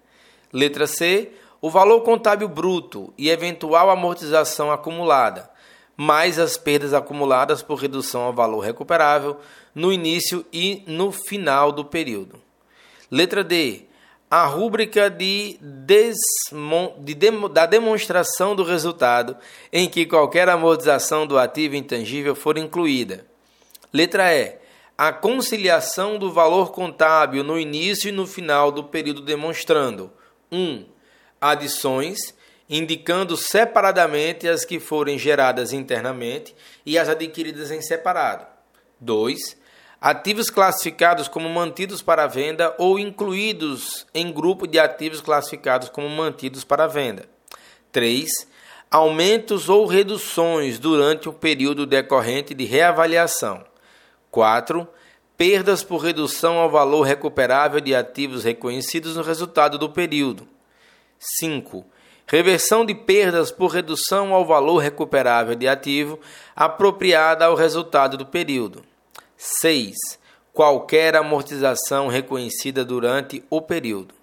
Letra 0.52 0.88
C. 0.88 1.32
O 1.62 1.70
valor 1.70 2.02
contábil 2.02 2.48
bruto 2.48 3.14
e 3.18 3.30
eventual 3.30 3.92
amortização 3.92 4.72
acumulada, 4.72 5.48
mais 5.96 6.40
as 6.40 6.58
perdas 6.58 6.92
acumuladas 6.92 7.62
por 7.62 7.76
redução 7.76 8.24
ao 8.24 8.34
valor 8.34 8.62
recuperável 8.62 9.38
no 9.76 9.94
início 9.94 10.44
e 10.52 10.84
no 10.88 11.12
final 11.12 11.72
do 11.72 11.86
período. 11.86 12.42
Letra 13.12 13.44
D 13.44 13.86
a 14.32 14.46
rúbrica 14.46 15.10
de, 15.10 15.60
de 15.60 17.14
demo, 17.14 17.50
da 17.50 17.66
demonstração 17.66 18.56
do 18.56 18.64
resultado 18.64 19.36
em 19.74 19.90
que 19.90 20.06
qualquer 20.06 20.48
amortização 20.48 21.28
do 21.28 21.38
ativo 21.38 21.76
intangível 21.76 22.34
for 22.34 22.58
incluída. 22.58 23.26
Letra 23.94 24.34
E. 24.34 24.58
A 24.98 25.12
conciliação 25.12 26.20
do 26.20 26.32
valor 26.32 26.72
contábil 26.72 27.44
no 27.44 27.60
início 27.60 28.10
e 28.10 28.12
no 28.12 28.28
final 28.28 28.72
do 28.72 28.84
período 28.84 29.22
demonstrando 29.22 30.12
1. 30.52 30.58
Um, 30.58 30.86
adições, 31.40 32.20
indicando 32.70 33.36
separadamente 33.36 34.48
as 34.48 34.64
que 34.64 34.80
forem 34.80 35.18
geradas 35.18 35.74
internamente 35.74 36.56
e 36.86 37.00
as 37.00 37.10
adquiridas 37.10 37.72
em 37.72 37.82
separado. 37.82 38.46
2 39.00 39.60
ativos 40.02 40.50
classificados 40.50 41.28
como 41.28 41.48
mantidos 41.48 42.02
para 42.02 42.26
venda 42.26 42.74
ou 42.80 42.98
incluídos 42.98 44.08
em 44.16 44.32
grupo 44.34 44.66
de 44.66 44.80
ativos 44.80 45.22
classificados 45.22 45.90
como 45.90 46.10
mantidos 46.10 46.64
para 46.64 46.88
venda. 46.88 47.30
3. 47.92 48.28
Aumentos 48.90 49.70
ou 49.70 49.86
reduções 49.86 50.80
durante 50.80 51.30
o 51.30 51.34
período 51.34 51.86
decorrente 51.86 52.56
de 52.56 52.66
reavaliação. 52.66 53.64
4. 54.32 54.88
Perdas 55.38 55.84
por 55.84 55.98
redução 55.98 56.58
ao 56.58 56.70
valor 56.70 57.02
recuperável 57.02 57.82
de 57.82 57.94
ativos 57.94 58.44
reconhecidos 58.44 59.16
no 59.16 59.24
resultado 59.24 59.78
do 59.78 59.90
período. 59.90 60.48
5. 61.20 61.86
Reversão 62.26 62.86
de 62.86 62.96
perdas 62.96 63.52
por 63.52 63.68
redução 63.68 64.34
ao 64.34 64.46
valor 64.46 64.78
recuperável 64.78 65.54
de 65.54 65.68
ativo 65.68 66.20
apropriada 66.56 67.46
ao 67.46 67.56
resultado 67.56 68.18
do 68.18 68.26
período. 68.26 68.84
6. 69.36 69.96
Qualquer 70.54 71.16
amortização 71.16 72.08
reconhecida 72.08 72.86
durante 72.86 73.44
o 73.50 73.62
período. 73.62 74.14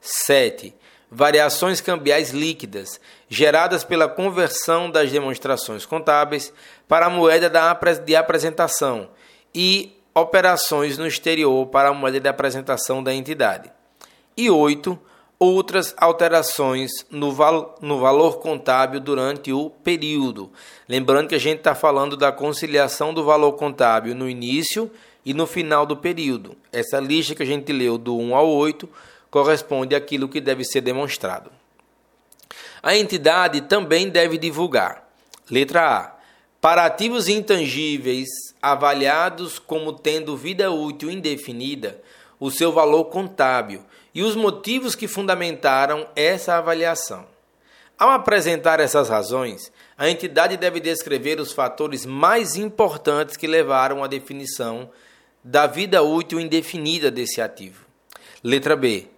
7. 0.00 0.74
variações 1.10 1.80
cambiais 1.80 2.30
líquidas, 2.30 2.98
geradas 3.28 3.84
pela 3.84 4.08
conversão 4.08 4.90
das 4.90 5.12
demonstrações 5.12 5.84
contábeis 5.84 6.52
para 6.88 7.06
a 7.06 7.10
moeda 7.10 7.50
de 8.02 8.16
apresentação 8.16 9.10
e 9.54 9.92
operações 10.14 10.98
no 10.98 11.06
exterior 11.06 11.66
para 11.66 11.88
a 11.88 11.94
moeda 11.94 12.20
de 12.20 12.28
apresentação 12.28 13.02
da 13.02 13.14
entidade. 13.14 13.70
E 14.36 14.50
8. 14.50 14.98
Outras 15.38 15.92
alterações 15.96 17.04
no, 17.10 17.32
val 17.32 17.74
no 17.80 17.98
valor 17.98 18.38
contábil 18.38 19.00
durante 19.00 19.52
o 19.52 19.70
período. 19.70 20.52
Lembrando 20.88 21.28
que 21.28 21.34
a 21.34 21.40
gente 21.40 21.58
está 21.58 21.74
falando 21.74 22.16
da 22.16 22.30
conciliação 22.30 23.12
do 23.12 23.24
valor 23.24 23.52
contábil 23.54 24.14
no 24.14 24.30
início 24.30 24.88
e 25.24 25.34
no 25.34 25.46
final 25.46 25.84
do 25.84 25.96
período. 25.96 26.56
Essa 26.70 27.00
lista 27.00 27.34
que 27.34 27.42
a 27.42 27.46
gente 27.46 27.72
leu 27.72 27.98
do 27.98 28.16
1 28.16 28.36
ao 28.36 28.48
8 28.48 28.88
corresponde 29.30 29.96
àquilo 29.96 30.28
que 30.28 30.40
deve 30.40 30.62
ser 30.62 30.80
demonstrado. 30.80 31.50
A 32.82 32.96
entidade 32.96 33.62
também 33.62 34.08
deve 34.08 34.38
divulgar. 34.38 35.08
Letra 35.50 35.98
A. 35.98 36.21
Para 36.62 36.86
ativos 36.86 37.28
intangíveis 37.28 38.28
avaliados 38.62 39.58
como 39.58 39.92
tendo 39.92 40.36
vida 40.36 40.70
útil 40.70 41.10
indefinida, 41.10 42.00
o 42.38 42.50
seu 42.50 42.72
valor 42.72 43.06
contábil 43.06 43.82
e 44.14 44.22
os 44.22 44.36
motivos 44.36 44.94
que 44.94 45.08
fundamentaram 45.08 46.06
essa 46.14 46.54
avaliação. 46.54 47.26
Ao 47.98 48.10
apresentar 48.10 48.80
essas 48.80 49.08
razões, 49.08 49.72
a 49.98 50.08
entidade 50.08 50.56
deve 50.56 50.78
descrever 50.78 51.40
os 51.40 51.52
fatores 51.52 52.06
mais 52.06 52.54
importantes 52.54 53.36
que 53.36 53.48
levaram 53.48 54.04
à 54.04 54.06
definição 54.06 54.88
da 55.42 55.66
vida 55.66 56.02
útil 56.02 56.38
indefinida 56.38 57.10
desse 57.10 57.40
ativo. 57.40 57.84
Letra 58.42 58.76
B 58.76 59.08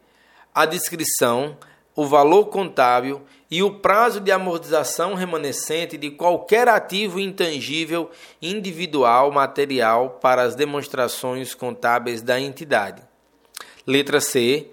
a 0.54 0.66
descrição, 0.66 1.56
o 1.96 2.06
valor 2.06 2.44
contábil 2.46 3.22
e 3.50 3.62
o 3.62 3.74
prazo 3.74 4.20
de 4.20 4.32
amortização 4.32 5.14
remanescente 5.14 5.96
de 5.96 6.10
qualquer 6.10 6.68
ativo 6.68 7.20
intangível 7.20 8.10
individual 8.40 9.30
material 9.30 10.18
para 10.20 10.42
as 10.42 10.54
demonstrações 10.54 11.54
contábeis 11.54 12.22
da 12.22 12.40
entidade. 12.40 13.02
Letra 13.86 14.20
C. 14.20 14.68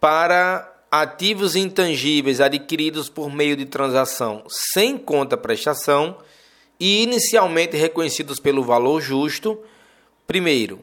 Para 0.00 0.72
ativos 0.90 1.56
intangíveis 1.56 2.40
adquiridos 2.40 3.08
por 3.08 3.30
meio 3.30 3.56
de 3.56 3.66
transação 3.66 4.44
sem 4.48 4.96
conta 4.96 5.36
prestação 5.36 6.18
e 6.78 7.02
inicialmente 7.02 7.76
reconhecidos 7.76 8.38
pelo 8.38 8.62
valor 8.62 9.00
justo. 9.00 9.58
Primeiro, 10.26 10.80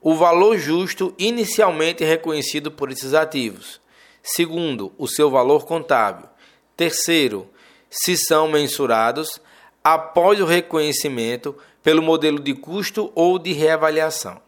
o 0.00 0.14
valor 0.14 0.58
justo 0.58 1.14
inicialmente 1.18 2.04
reconhecido 2.04 2.70
por 2.70 2.90
esses 2.90 3.14
ativos. 3.14 3.80
Segundo, 4.22 4.92
o 4.98 5.06
seu 5.06 5.30
valor 5.30 5.66
contábil. 5.66 6.28
Terceiro, 6.76 7.48
se 7.90 8.16
são 8.16 8.48
mensurados 8.48 9.40
após 9.82 10.40
o 10.40 10.44
reconhecimento 10.44 11.54
pelo 11.82 12.02
modelo 12.02 12.40
de 12.40 12.54
custo 12.54 13.12
ou 13.14 13.38
de 13.38 13.52
reavaliação. 13.52 14.40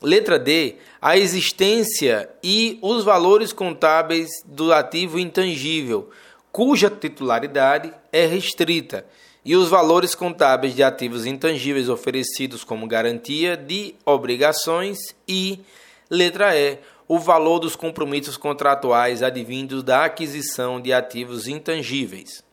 Letra 0.00 0.38
D, 0.38 0.76
a 1.02 1.18
existência 1.18 2.30
e 2.42 2.78
os 2.80 3.04
valores 3.04 3.52
contábeis 3.52 4.30
do 4.46 4.72
ativo 4.72 5.18
intangível, 5.18 6.08
cuja 6.50 6.88
titularidade 6.88 7.92
é 8.10 8.24
restrita 8.24 9.04
e 9.44 9.56
os 9.56 9.68
valores 9.68 10.14
contábeis 10.14 10.74
de 10.74 10.82
ativos 10.82 11.26
intangíveis 11.26 11.88
oferecidos 11.88 12.64
como 12.64 12.86
garantia 12.86 13.56
de 13.56 13.94
obrigações 14.04 14.98
e, 15.26 15.60
letra 16.08 16.56
E, 16.56 16.78
o 17.12 17.18
valor 17.18 17.58
dos 17.58 17.74
compromissos 17.74 18.36
contratuais 18.36 19.20
advindos 19.20 19.82
da 19.82 20.04
aquisição 20.04 20.80
de 20.80 20.92
ativos 20.92 21.48
intangíveis. 21.48 22.44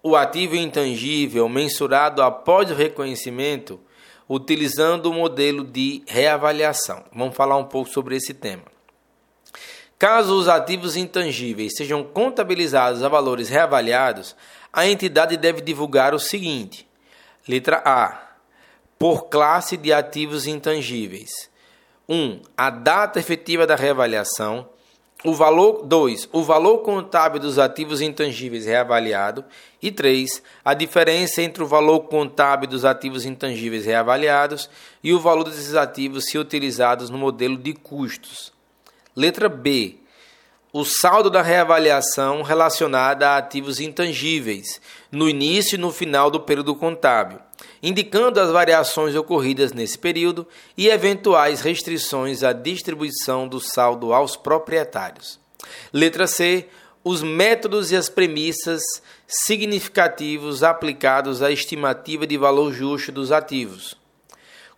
O 0.00 0.14
ativo 0.14 0.54
intangível 0.54 1.48
mensurado 1.48 2.22
após 2.22 2.70
o 2.70 2.74
reconhecimento, 2.74 3.80
utilizando 4.28 5.06
o 5.06 5.12
modelo 5.12 5.64
de 5.64 6.04
reavaliação. 6.06 7.02
Vamos 7.12 7.34
falar 7.34 7.56
um 7.56 7.64
pouco 7.64 7.90
sobre 7.90 8.14
esse 8.14 8.32
tema. 8.32 8.62
Caso 9.98 10.38
os 10.38 10.46
ativos 10.46 10.96
intangíveis 10.96 11.74
sejam 11.76 12.04
contabilizados 12.04 13.02
a 13.02 13.08
valores 13.08 13.48
reavaliados, 13.48 14.36
a 14.72 14.86
entidade 14.86 15.36
deve 15.36 15.60
divulgar 15.60 16.14
o 16.14 16.20
seguinte: 16.20 16.88
letra 17.48 17.82
A. 17.84 18.36
Por 18.96 19.24
classe 19.24 19.76
de 19.76 19.92
ativos 19.92 20.46
intangíveis. 20.46 21.52
1. 22.08 22.14
Um, 22.14 22.40
a 22.56 22.70
data 22.70 23.18
efetiva 23.18 23.66
da 23.66 23.74
reavaliação. 23.74 24.68
O 25.24 25.32
valor 25.32 25.82
2. 25.84 26.28
O 26.32 26.42
valor 26.42 26.78
contábil 26.78 27.40
dos 27.40 27.58
ativos 27.58 28.00
intangíveis 28.02 28.66
reavaliado. 28.66 29.44
E 29.80 29.90
3. 29.90 30.42
A 30.64 30.74
diferença 30.74 31.40
entre 31.40 31.62
o 31.62 31.66
valor 31.66 32.00
contábil 32.00 32.68
dos 32.68 32.84
ativos 32.84 33.24
intangíveis 33.24 33.86
reavaliados 33.86 34.68
e 35.02 35.12
o 35.14 35.20
valor 35.20 35.44
desses 35.44 35.74
ativos 35.74 36.26
se 36.26 36.36
utilizados 36.36 37.08
no 37.08 37.16
modelo 37.16 37.56
de 37.56 37.72
custos. 37.72 38.52
Letra 39.16 39.48
B 39.48 40.03
o 40.76 40.84
saldo 40.84 41.30
da 41.30 41.40
reavaliação 41.40 42.42
relacionada 42.42 43.28
a 43.28 43.36
ativos 43.36 43.78
intangíveis, 43.78 44.80
no 45.08 45.28
início 45.28 45.76
e 45.76 45.78
no 45.78 45.92
final 45.92 46.32
do 46.32 46.40
período 46.40 46.74
contábil, 46.74 47.38
indicando 47.80 48.40
as 48.40 48.50
variações 48.50 49.14
ocorridas 49.14 49.72
nesse 49.72 49.96
período 49.96 50.44
e 50.76 50.88
eventuais 50.88 51.60
restrições 51.60 52.42
à 52.42 52.52
distribuição 52.52 53.46
do 53.46 53.60
saldo 53.60 54.12
aos 54.12 54.34
proprietários. 54.34 55.38
Letra 55.92 56.26
C. 56.26 56.66
Os 57.04 57.22
métodos 57.22 57.92
e 57.92 57.96
as 57.96 58.08
premissas 58.08 58.82
significativos 59.28 60.64
aplicados 60.64 61.40
à 61.40 61.52
estimativa 61.52 62.26
de 62.26 62.36
valor 62.36 62.72
justo 62.72 63.12
dos 63.12 63.30
ativos. 63.30 63.94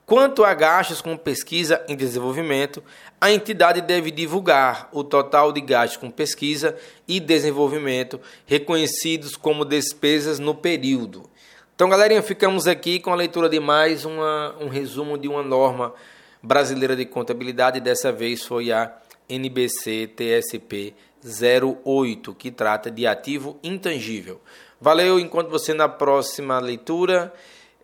Quanto 0.06 0.44
a 0.44 0.54
gastos 0.54 1.02
com 1.02 1.16
pesquisa 1.16 1.84
em 1.88 1.96
desenvolvimento, 1.96 2.80
a 3.20 3.32
entidade 3.32 3.80
deve 3.80 4.12
divulgar 4.12 4.88
o 4.92 5.02
total 5.02 5.50
de 5.52 5.60
gastos 5.60 5.96
com 5.96 6.12
pesquisa 6.12 6.76
e 7.08 7.18
desenvolvimento 7.18 8.20
reconhecidos 8.46 9.36
como 9.36 9.64
despesas 9.64 10.38
no 10.38 10.54
período. 10.54 11.28
Então, 11.74 11.88
galerinha, 11.88 12.22
ficamos 12.22 12.68
aqui 12.68 13.00
com 13.00 13.12
a 13.12 13.16
leitura 13.16 13.48
de 13.48 13.58
mais 13.58 14.04
uma, 14.04 14.54
um 14.60 14.68
resumo 14.68 15.18
de 15.18 15.26
uma 15.26 15.42
norma 15.42 15.92
brasileira 16.40 16.94
de 16.94 17.04
contabilidade. 17.04 17.80
Dessa 17.80 18.12
vez 18.12 18.44
foi 18.44 18.70
a 18.70 18.96
NBC 19.28 20.06
TSP 20.14 20.94
08, 21.84 22.32
que 22.32 22.52
trata 22.52 22.92
de 22.92 23.08
ativo 23.08 23.58
intangível. 23.60 24.40
Valeu, 24.80 25.18
enquanto 25.18 25.50
você 25.50 25.74
na 25.74 25.88
próxima 25.88 26.60
leitura. 26.60 27.34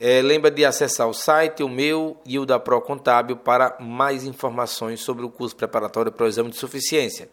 É, 0.05 0.21
lembra 0.21 0.51
de 0.51 0.65
acessar 0.65 1.07
o 1.07 1.15
site, 1.15 1.63
o 1.63 1.69
meu 1.69 2.17
e 2.27 2.37
o 2.37 2.45
da 2.45 2.59
Pro 2.59 2.83
Contábil 2.83 3.37
para 3.37 3.77
mais 3.79 4.25
informações 4.25 4.99
sobre 4.99 5.25
o 5.25 5.31
curso 5.31 5.55
preparatório 5.55 6.11
para 6.11 6.25
o 6.25 6.29
exame 6.29 6.51
de 6.51 6.57
suficiência. 6.57 7.31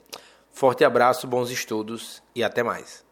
Forte 0.51 0.84
abraço, 0.84 1.25
bons 1.25 1.49
estudos 1.49 2.21
e 2.36 2.43
até 2.43 2.62
mais. 2.62 3.09